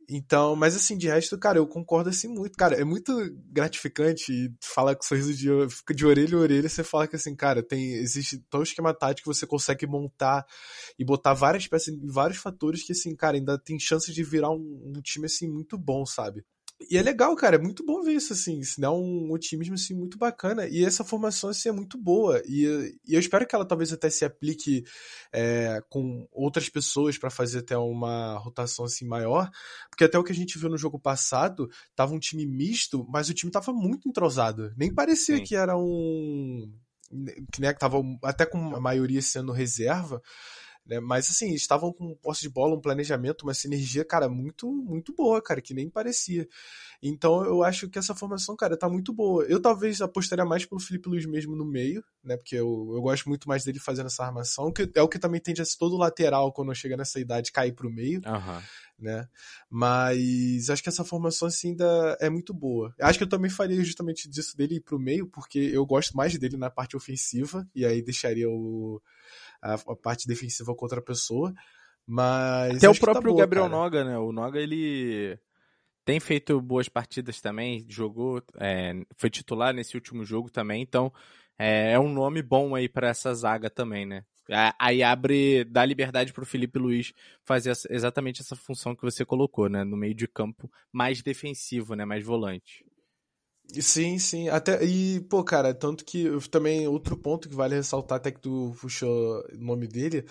Então, 0.09 0.55
mas 0.55 0.75
assim, 0.75 0.97
de 0.97 1.07
resto, 1.07 1.37
cara, 1.37 1.57
eu 1.57 1.67
concordo 1.67 2.09
assim 2.09 2.27
muito. 2.27 2.57
Cara, 2.57 2.75
é 2.75 2.83
muito 2.83 3.13
gratificante 3.49 4.53
falar 4.61 4.95
com 4.95 5.03
sorriso 5.03 5.33
de, 5.33 5.47
de 5.95 6.05
orelha 6.05 6.37
a 6.37 6.41
orelha. 6.41 6.67
Você 6.67 6.83
fala 6.83 7.07
que 7.07 7.15
assim, 7.15 7.35
cara, 7.35 7.63
tem 7.63 7.93
existe 7.93 8.39
tão 8.49 8.61
esquema 8.61 8.93
tático 8.93 9.29
que 9.29 9.35
você 9.35 9.47
consegue 9.47 9.87
montar 9.87 10.45
e 10.99 11.05
botar 11.05 11.33
várias 11.33 11.67
peças 11.67 11.95
vários 12.03 12.39
fatores 12.39 12.83
que, 12.83 12.91
assim, 12.91 13.15
cara, 13.15 13.37
ainda 13.37 13.57
tem 13.57 13.79
chance 13.79 14.11
de 14.11 14.23
virar 14.23 14.51
um, 14.51 14.93
um 14.95 15.01
time 15.01 15.25
assim 15.25 15.47
muito 15.49 15.77
bom, 15.77 16.05
sabe? 16.05 16.43
E 16.89 16.97
é 16.97 17.01
legal, 17.01 17.35
cara, 17.35 17.55
é 17.55 17.59
muito 17.59 17.85
bom 17.85 18.01
ver 18.01 18.13
isso, 18.13 18.33
assim, 18.33 18.59
isso 18.59 18.79
dá 18.79 18.91
um 18.91 19.31
otimismo, 19.31 19.75
assim, 19.75 19.93
muito 19.93 20.17
bacana, 20.17 20.67
e 20.67 20.83
essa 20.83 21.03
formação, 21.03 21.49
assim, 21.49 21.69
é 21.69 21.71
muito 21.71 21.97
boa, 21.97 22.41
e, 22.45 22.97
e 23.07 23.13
eu 23.13 23.19
espero 23.19 23.45
que 23.45 23.55
ela 23.55 23.65
talvez 23.65 23.91
até 23.93 24.09
se 24.09 24.25
aplique 24.25 24.83
é, 25.31 25.81
com 25.89 26.27
outras 26.31 26.69
pessoas 26.69 27.17
para 27.17 27.29
fazer 27.29 27.59
até 27.59 27.77
uma 27.77 28.37
rotação, 28.37 28.85
assim, 28.85 29.05
maior, 29.05 29.49
porque 29.89 30.03
até 30.03 30.17
o 30.17 30.23
que 30.23 30.31
a 30.31 30.35
gente 30.35 30.57
viu 30.57 30.69
no 30.69 30.77
jogo 30.77 30.99
passado, 30.99 31.69
tava 31.95 32.13
um 32.13 32.19
time 32.19 32.45
misto, 32.45 33.05
mas 33.09 33.29
o 33.29 33.33
time 33.33 33.51
tava 33.51 33.71
muito 33.71 34.09
entrosado, 34.09 34.73
nem 34.77 34.93
parecia 34.93 35.37
Sim. 35.37 35.43
que 35.43 35.55
era 35.55 35.77
um... 35.77 36.71
que 37.51 37.61
né, 37.61 37.73
tava 37.73 38.01
até 38.23 38.45
com 38.45 38.75
a 38.75 38.79
maioria 38.79 39.21
sendo 39.21 39.51
reserva, 39.51 40.21
né? 40.85 40.99
Mas 40.99 41.29
assim, 41.29 41.53
estavam 41.53 41.93
com 41.93 42.15
posse 42.15 42.41
de 42.41 42.49
bola, 42.49 42.75
um 42.75 42.81
planejamento, 42.81 43.43
uma 43.43 43.53
sinergia, 43.53 44.03
cara, 44.03 44.27
muito 44.27 44.71
muito 44.71 45.13
boa, 45.13 45.41
cara, 45.41 45.61
que 45.61 45.73
nem 45.73 45.89
parecia. 45.89 46.47
Então 47.01 47.43
eu 47.45 47.63
acho 47.63 47.89
que 47.89 47.97
essa 47.97 48.15
formação, 48.15 48.55
cara, 48.55 48.77
tá 48.77 48.89
muito 48.89 49.13
boa. 49.13 49.43
Eu 49.45 49.61
talvez 49.61 50.01
apostaria 50.01 50.45
mais 50.45 50.65
pelo 50.65 50.81
Felipe 50.81 51.09
Luiz 51.09 51.25
mesmo 51.25 51.55
no 51.55 51.65
meio, 51.65 52.03
né? 52.23 52.37
Porque 52.37 52.55
eu, 52.55 52.91
eu 52.93 53.01
gosto 53.01 53.27
muito 53.29 53.47
mais 53.47 53.63
dele 53.63 53.79
fazendo 53.79 54.07
essa 54.07 54.23
armação, 54.23 54.71
que 54.71 54.89
é 54.95 55.01
o 55.01 55.07
que 55.07 55.19
também 55.19 55.41
tende 55.41 55.61
a 55.61 55.65
ser 55.65 55.77
todo 55.77 55.97
lateral 55.97 56.51
quando 56.51 56.73
chega 56.75 56.97
nessa 56.97 57.19
idade 57.19 57.51
cair 57.51 57.73
pro 57.73 57.91
meio. 57.91 58.21
Uhum. 58.25 58.61
Né? 58.99 59.27
Mas 59.67 60.69
acho 60.69 60.83
que 60.83 60.89
essa 60.89 61.03
formação 61.03 61.47
assim 61.47 61.69
ainda 61.69 62.17
é 62.19 62.29
muito 62.29 62.53
boa. 62.53 62.93
Acho 63.01 63.17
que 63.17 63.23
eu 63.23 63.29
também 63.29 63.49
faria 63.49 63.83
justamente 63.83 64.29
disso 64.29 64.55
dele 64.55 64.75
ir 64.75 64.81
pro 64.81 64.99
meio, 64.99 65.25
porque 65.27 65.57
eu 65.57 65.83
gosto 65.87 66.15
mais 66.15 66.37
dele 66.37 66.55
na 66.55 66.69
parte 66.69 66.95
ofensiva, 66.95 67.67
e 67.73 67.83
aí 67.83 68.03
deixaria 68.03 68.47
o, 68.47 69.01
a, 69.61 69.73
a 69.73 69.95
parte 69.95 70.27
defensiva 70.27 70.73
contra 70.75 70.99
a 70.99 71.03
pessoa. 71.03 71.53
Mas. 72.05 72.77
Até 72.77 72.89
o 72.89 72.93
tá 72.93 72.99
próprio 72.99 73.23
tá 73.23 73.29
boa, 73.29 73.39
Gabriel 73.41 73.65
cara. 73.65 73.75
Noga, 73.77 74.03
né? 74.03 74.17
O 74.17 74.31
Noga, 74.31 74.59
ele 74.59 75.37
tem 76.03 76.19
feito 76.19 76.59
boas 76.59 76.89
partidas 76.89 77.39
também, 77.39 77.85
jogou, 77.87 78.41
é, 78.59 78.93
foi 79.15 79.29
titular 79.29 79.73
nesse 79.73 79.95
último 79.95 80.25
jogo 80.25 80.49
também, 80.49 80.81
então 80.81 81.13
é, 81.57 81.91
é 81.91 81.99
um 81.99 82.11
nome 82.11 82.41
bom 82.41 82.75
aí 82.75 82.89
para 82.89 83.09
essa 83.09 83.33
zaga 83.33 83.69
também, 83.69 84.05
né? 84.05 84.25
Aí 84.77 85.01
abre, 85.01 85.63
dá 85.63 85.85
liberdade 85.85 86.33
para 86.33 86.43
o 86.43 86.45
Felipe 86.45 86.77
Luiz 86.77 87.13
fazer 87.43 87.71
exatamente 87.89 88.41
essa 88.41 88.55
função 88.55 88.95
que 88.95 89.03
você 89.03 89.23
colocou, 89.23 89.69
né? 89.69 89.83
No 89.83 89.95
meio 89.95 90.13
de 90.13 90.27
campo, 90.27 90.69
mais 90.91 91.21
defensivo, 91.21 91.95
né? 91.95 92.03
Mais 92.03 92.25
volante. 92.25 92.83
Sim, 93.79 94.19
sim. 94.19 94.49
Até, 94.49 94.83
e, 94.83 95.21
pô, 95.21 95.43
cara, 95.43 95.73
tanto 95.73 96.03
que 96.03 96.25
também 96.49 96.87
outro 96.87 97.15
ponto 97.15 97.47
que 97.47 97.55
vale 97.55 97.75
ressaltar, 97.75 98.17
até 98.17 98.31
que 98.31 98.39
tu 98.41 98.75
puxou 98.81 99.41
o 99.53 99.57
nome 99.57 99.87
dele, 99.87 100.25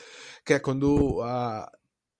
que 0.44 0.53
é 0.53 0.59
quando 0.59 1.22
a, 1.22 1.70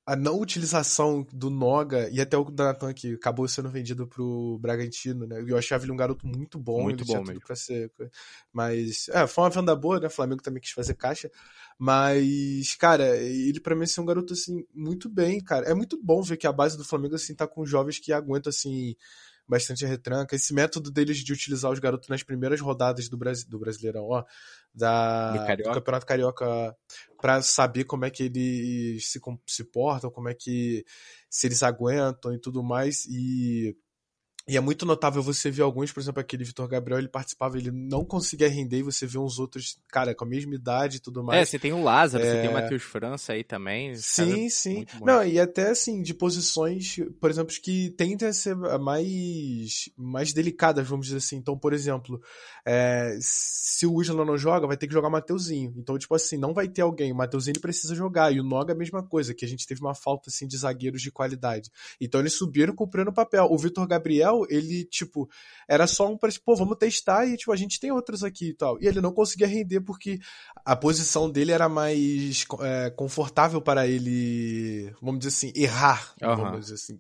a 0.07 0.17
não 0.17 0.41
utilização 0.41 1.27
do 1.33 1.51
Noga 1.51 2.09
e 2.11 2.21
até 2.21 2.37
o 2.39 2.45
Donatan 2.45 2.95
que 2.95 3.15
acabou 3.15 3.47
sendo 3.49 3.69
vendido 3.69 4.07
pro 4.07 4.59
Bragantino, 4.61 5.27
né? 5.27 5.45
Eu 5.47 5.59
achava 5.59 5.85
ele 5.85 5.93
um 5.93 5.97
garoto 5.97 6.27
muito 6.27 6.59
bom, 6.59 6.83
muito 6.83 7.05
bom 7.05 7.23
mesmo. 7.23 7.41
Pra 7.43 7.55
ser, 7.55 7.93
mas 8.53 9.09
é, 9.11 9.27
foi 9.27 9.45
uma 9.45 9.51
venda 9.51 9.77
boa, 9.77 10.01
né? 10.01 10.07
O 10.07 10.11
Flamengo 10.11 10.43
também 10.43 10.61
quis 10.63 10.73
fazer 10.73 10.95
caixa, 10.95 11.31
mas 11.79 12.75
cara, 12.77 13.17
ele 13.19 13.61
para 13.61 13.75
mim 13.77 13.85
assim, 13.85 14.01
é 14.01 14.03
um 14.03 14.07
garoto 14.07 14.33
assim 14.33 14.65
muito 14.75 15.09
bem, 15.09 15.41
cara. 15.41 15.67
É 15.67 15.75
muito 15.75 16.01
bom 16.03 16.23
ver 16.23 16.37
que 16.39 16.47
a 16.47 16.53
base 16.53 16.79
do 16.79 16.85
Flamengo 16.85 17.15
assim 17.17 17.35
tá 17.35 17.47
com 17.47 17.67
jovens 17.67 17.99
que 17.99 18.13
aguentam 18.13 18.51
assim 18.51 18.97
bastante 19.51 19.85
retranca. 19.85 20.37
Esse 20.37 20.55
método 20.55 20.91
deles 20.91 21.19
de 21.19 21.33
utilizar 21.33 21.71
os 21.73 21.81
garotos 21.81 22.09
nas 22.09 22.23
primeiras 22.23 22.61
rodadas 22.61 23.09
do, 23.09 23.19
Brasi 23.19 23.49
do 23.49 23.59
Brasileirão, 23.59 24.05
ó, 24.05 24.25
da, 24.73 25.33
do, 25.57 25.63
do 25.65 25.73
Campeonato 25.73 26.07
Carioca, 26.07 26.77
para 27.21 27.43
saber 27.43 27.85
como 27.85 28.05
é 28.05 28.11
que 28.11 28.23
eles 28.23 29.11
se, 29.11 29.21
se 29.47 29.65
portam, 29.65 30.11
como 30.11 30.29
é 30.29 30.35
que 30.35 30.85
se 31.29 31.49
eles 31.49 31.63
aguentam 31.65 32.33
e 32.33 32.39
tudo 32.39 32.63
mais. 32.63 33.05
E 33.07 33.77
e 34.49 34.57
é 34.57 34.61
muito 34.61 34.85
notável 34.87 35.23
você 35.23 35.51
ver 35.51 35.63
alguns, 35.63 35.93
por 35.93 36.01
exemplo, 36.01 36.21
aquele 36.21 36.45
Vitor 36.45 36.67
Gabriel, 36.67 36.99
ele 36.99 37.09
participava, 37.09 37.59
ele 37.59 37.71
não 37.71 38.05
conseguia 38.05 38.49
render, 38.49 38.79
e 38.79 38.83
você 38.83 39.07
vê 39.07 39.19
uns 39.19 39.39
outros, 39.39 39.79
cara, 39.89 40.15
com 40.15 40.25
a 40.25 40.29
mesma 40.29 40.55
idade 40.55 40.97
e 40.97 41.01
tudo 41.01 41.23
mais. 41.23 41.41
É, 41.41 41.45
você 41.45 41.59
tem 41.59 41.73
o 41.73 41.83
Lázaro, 41.83 42.25
é... 42.25 42.31
você 42.31 42.41
tem 42.41 42.51
o 42.51 42.53
Matheus 42.55 42.83
França 42.83 43.33
aí 43.33 43.45
também. 43.45 43.95
Sim, 43.95 44.49
sim. 44.49 44.87
Não, 45.03 45.25
e 45.25 45.39
até 45.39 45.71
assim, 45.71 46.03
de 46.03 46.15
posições, 46.15 46.97
por 47.21 47.31
exemplo, 47.31 47.55
que 47.63 47.91
tendem 47.91 48.29
a 48.29 48.33
ser 48.33 48.57
mais, 48.57 49.91
mais 49.97 50.33
delicadas, 50.33 50.87
vamos 50.87 51.07
dizer 51.07 51.19
assim. 51.19 51.37
Então, 51.37 51.57
por 51.57 51.73
exemplo, 51.73 52.21
é, 52.65 53.17
se 53.21 53.87
o 53.87 54.01
Isla 54.01 54.25
não 54.25 54.37
joga, 54.37 54.67
vai 54.67 54.77
ter 54.77 54.87
que 54.87 54.93
jogar 54.93 55.09
o 55.09 55.13
Mateuzinho. 55.13 55.73
Então, 55.77 55.99
tipo 55.99 56.15
assim, 56.15 56.37
não 56.37 56.53
vai 56.53 56.69
ter 56.69 56.83
alguém. 56.83 57.13
O 57.13 57.17
Mateuzinho 57.17 57.61
precisa 57.61 57.95
jogar. 57.95 58.33
E 58.33 58.41
o 58.41 58.45
Noga 58.45 58.73
a 58.73 58.77
mesma 58.77 59.03
coisa, 59.03 59.35
que 59.35 59.45
a 59.45 59.49
gente 59.49 59.67
teve 59.67 59.81
uma 59.81 59.95
falta 59.95 60.29
assim, 60.29 60.47
de 60.47 60.57
zagueiros 60.57 61.03
de 61.03 61.11
qualidade. 61.11 61.71
Então, 62.01 62.21
eles 62.21 62.35
subiram 62.35 62.75
cumprindo 62.75 63.11
o 63.11 63.15
papel. 63.15 63.47
O 63.51 63.59
Vitor 63.59 63.87
Gabriel, 63.87 64.30
ele, 64.49 64.85
tipo, 64.85 65.29
era 65.69 65.87
só 65.87 66.11
um 66.11 66.17
para, 66.17 66.31
pô, 66.45 66.57
vamos 66.57 66.77
testar 66.79 67.27
e, 67.27 67.37
tipo, 67.37 67.53
a 67.53 67.57
gente 67.57 67.79
tem 67.79 67.91
outros 67.91 68.23
aqui 68.25 68.51
e 68.51 68.55
tal. 68.55 68.81
E 68.81 68.87
ele 68.87 69.01
não 69.01 69.13
conseguia 69.13 69.47
render 69.47 69.81
porque 69.81 70.19
a 70.65 70.75
posição 70.77 71.31
dele 71.31 71.53
era 71.53 71.69
mais 71.69 72.45
é, 72.61 72.91
confortável 72.91 73.61
para 73.61 73.87
ele, 73.87 74.93
vamos 75.01 75.21
dizer 75.21 75.29
assim, 75.29 75.53
errar, 75.55 76.15
uhum. 76.23 76.37
vamos 76.37 76.61
dizer 76.61 76.75
assim. 76.75 76.99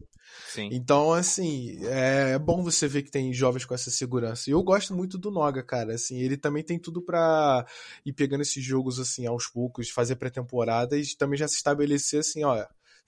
Sim. 0.48 0.68
Então, 0.72 1.12
assim, 1.12 1.78
é, 1.86 2.38
bom 2.38 2.62
você 2.62 2.88
ver 2.88 3.02
que 3.02 3.10
tem 3.10 3.32
jovens 3.32 3.64
com 3.64 3.74
essa 3.74 3.90
segurança. 3.90 4.48
E 4.48 4.52
eu 4.52 4.62
gosto 4.62 4.94
muito 4.94 5.18
do 5.18 5.30
Noga, 5.30 5.62
cara. 5.62 5.94
Assim, 5.94 6.18
ele 6.20 6.36
também 6.36 6.62
tem 6.62 6.78
tudo 6.78 7.02
para 7.02 7.66
ir 8.04 8.12
pegando 8.12 8.42
esses 8.42 8.64
jogos, 8.64 8.98
assim, 8.98 9.26
aos 9.26 9.46
poucos, 9.46 9.90
fazer 9.90 10.16
pré-temporada 10.16 10.96
e 10.96 11.04
também 11.16 11.38
já 11.38 11.48
se 11.48 11.56
estabelecer, 11.56 12.20
assim, 12.20 12.44
ó, 12.44 12.64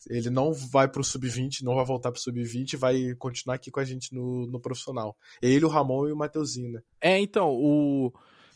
ele 0.09 0.31
não 0.31 0.53
vai 0.53 0.88
pro 0.88 1.05
sub-20, 1.05 1.62
não 1.62 1.75
vai 1.75 1.85
voltar 1.85 2.11
pro 2.11 2.21
sub-20, 2.21 2.77
vai 2.77 3.15
continuar 3.19 3.57
aqui 3.57 3.71
com 3.71 3.81
a 3.81 3.85
gente 3.85 4.15
no, 4.15 4.47
no 4.47 4.61
profissional. 4.61 5.17
Ele, 5.41 5.65
o 5.65 5.69
Ramon 5.69 6.09
e 6.09 6.12
o 6.12 6.17
Mateuzinho, 6.17 6.73
né? 6.73 6.81
É, 7.01 7.19
então, 7.19 7.51
o 7.51 8.12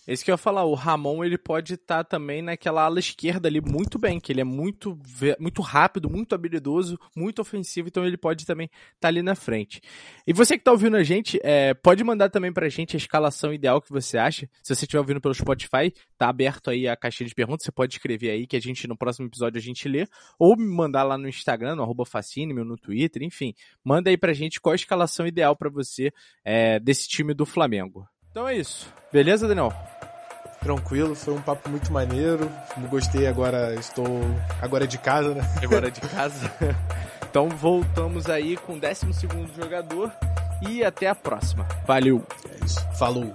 esse 0.07 0.25
que 0.25 0.31
eu 0.31 0.35
ia 0.35 0.39
falar, 0.39 0.65
o 0.65 0.75
Ramon 0.75 1.25
ele 1.25 1.37
pode 1.37 1.75
estar 1.75 2.03
tá 2.03 2.05
também 2.05 2.43
naquela 2.43 2.85
ala 2.85 2.99
esquerda 2.99 3.49
ali 3.49 3.61
muito 3.61 3.99
bem, 3.99 4.21
que 4.21 4.33
ele 4.33 4.41
é 4.41 4.45
muito, 4.45 4.99
muito 5.39 5.63
rápido, 5.63 6.09
muito 6.09 6.35
habilidoso, 6.35 6.99
muito 7.15 7.43
ofensivo, 7.43 7.89
então 7.89 8.07
ele 8.07 8.17
pode 8.17 8.47
também 8.47 8.67
estar 8.67 8.95
tá 9.01 9.09
ali 9.09 9.23
na 9.23 9.35
frente. 9.35 9.81
E 10.27 10.33
você 10.33 10.55
que 10.55 10.61
está 10.61 10.71
ouvindo 10.71 10.97
a 10.97 11.03
gente, 11.03 11.41
é, 11.43 11.75
pode 11.75 12.05
mandar 12.05 12.31
também 12.31 12.53
pra 12.53 12.69
gente 12.69 12.97
a 12.97 12.99
escalação 12.99 13.53
ideal 13.53 13.81
que 13.81 13.91
você 13.91 14.17
acha. 14.17 14.49
Se 14.63 14.75
você 14.75 14.85
estiver 14.85 15.01
ouvindo 15.01 15.21
pelo 15.21 15.35
Spotify, 15.35 15.93
tá 16.17 16.29
aberto 16.29 16.71
aí 16.71 16.87
a 16.87 16.97
caixinha 16.97 17.29
de 17.29 17.35
perguntas, 17.35 17.65
você 17.65 17.73
pode 17.73 17.95
escrever 17.95 18.31
aí 18.31 18.47
que 18.47 18.57
a 18.57 18.61
gente 18.61 18.87
no 18.87 18.97
próximo 18.97 19.27
episódio 19.27 19.59
a 19.59 19.63
gente 19.63 19.89
lê, 19.89 20.07
ou 20.39 20.57
me 20.57 20.67
mandar 20.67 21.03
lá 21.03 21.19
no 21.19 21.29
Instagram, 21.29 21.77
no 21.77 21.83
arroba 21.83 22.05
Facine, 22.07 22.53
no 22.53 22.77
Twitter, 22.77 23.23
enfim. 23.23 23.55
Manda 23.85 24.11
aí 24.11 24.17
pra 24.17 24.33
gente 24.33 24.61
qual 24.61 24.73
a 24.73 24.77
escalação 24.77 25.27
ideal 25.27 25.57
para 25.57 25.69
você 25.69 26.13
é, 26.45 26.79
desse 26.79 27.09
time 27.09 27.35
do 27.35 27.45
Flamengo. 27.45 28.07
Então 28.37 28.47
é 28.47 28.55
isso. 28.55 28.87
Beleza, 29.11 29.49
Daniel? 29.49 29.73
Tranquilo, 30.61 31.15
foi 31.15 31.33
um 31.33 31.41
papo 31.41 31.71
muito 31.71 31.91
maneiro. 31.91 32.53
Gostei 32.91 33.27
agora, 33.27 33.75
estou 33.77 34.07
agora 34.61 34.87
de 34.87 34.99
casa, 34.99 35.33
né? 35.33 35.41
Agora 35.65 35.91
de 35.91 36.03
casa. 36.03 36.53
então 37.31 37.49
voltamos 37.49 38.29
aí 38.29 38.59
com 38.59 38.75
o 38.75 38.79
12 38.79 39.07
jogador 39.59 40.13
e 40.69 40.85
até 40.85 41.09
a 41.09 41.15
próxima. 41.15 41.67
Valeu. 41.87 42.23
É 42.51 42.63
isso. 42.63 42.87
Falou. 42.99 43.35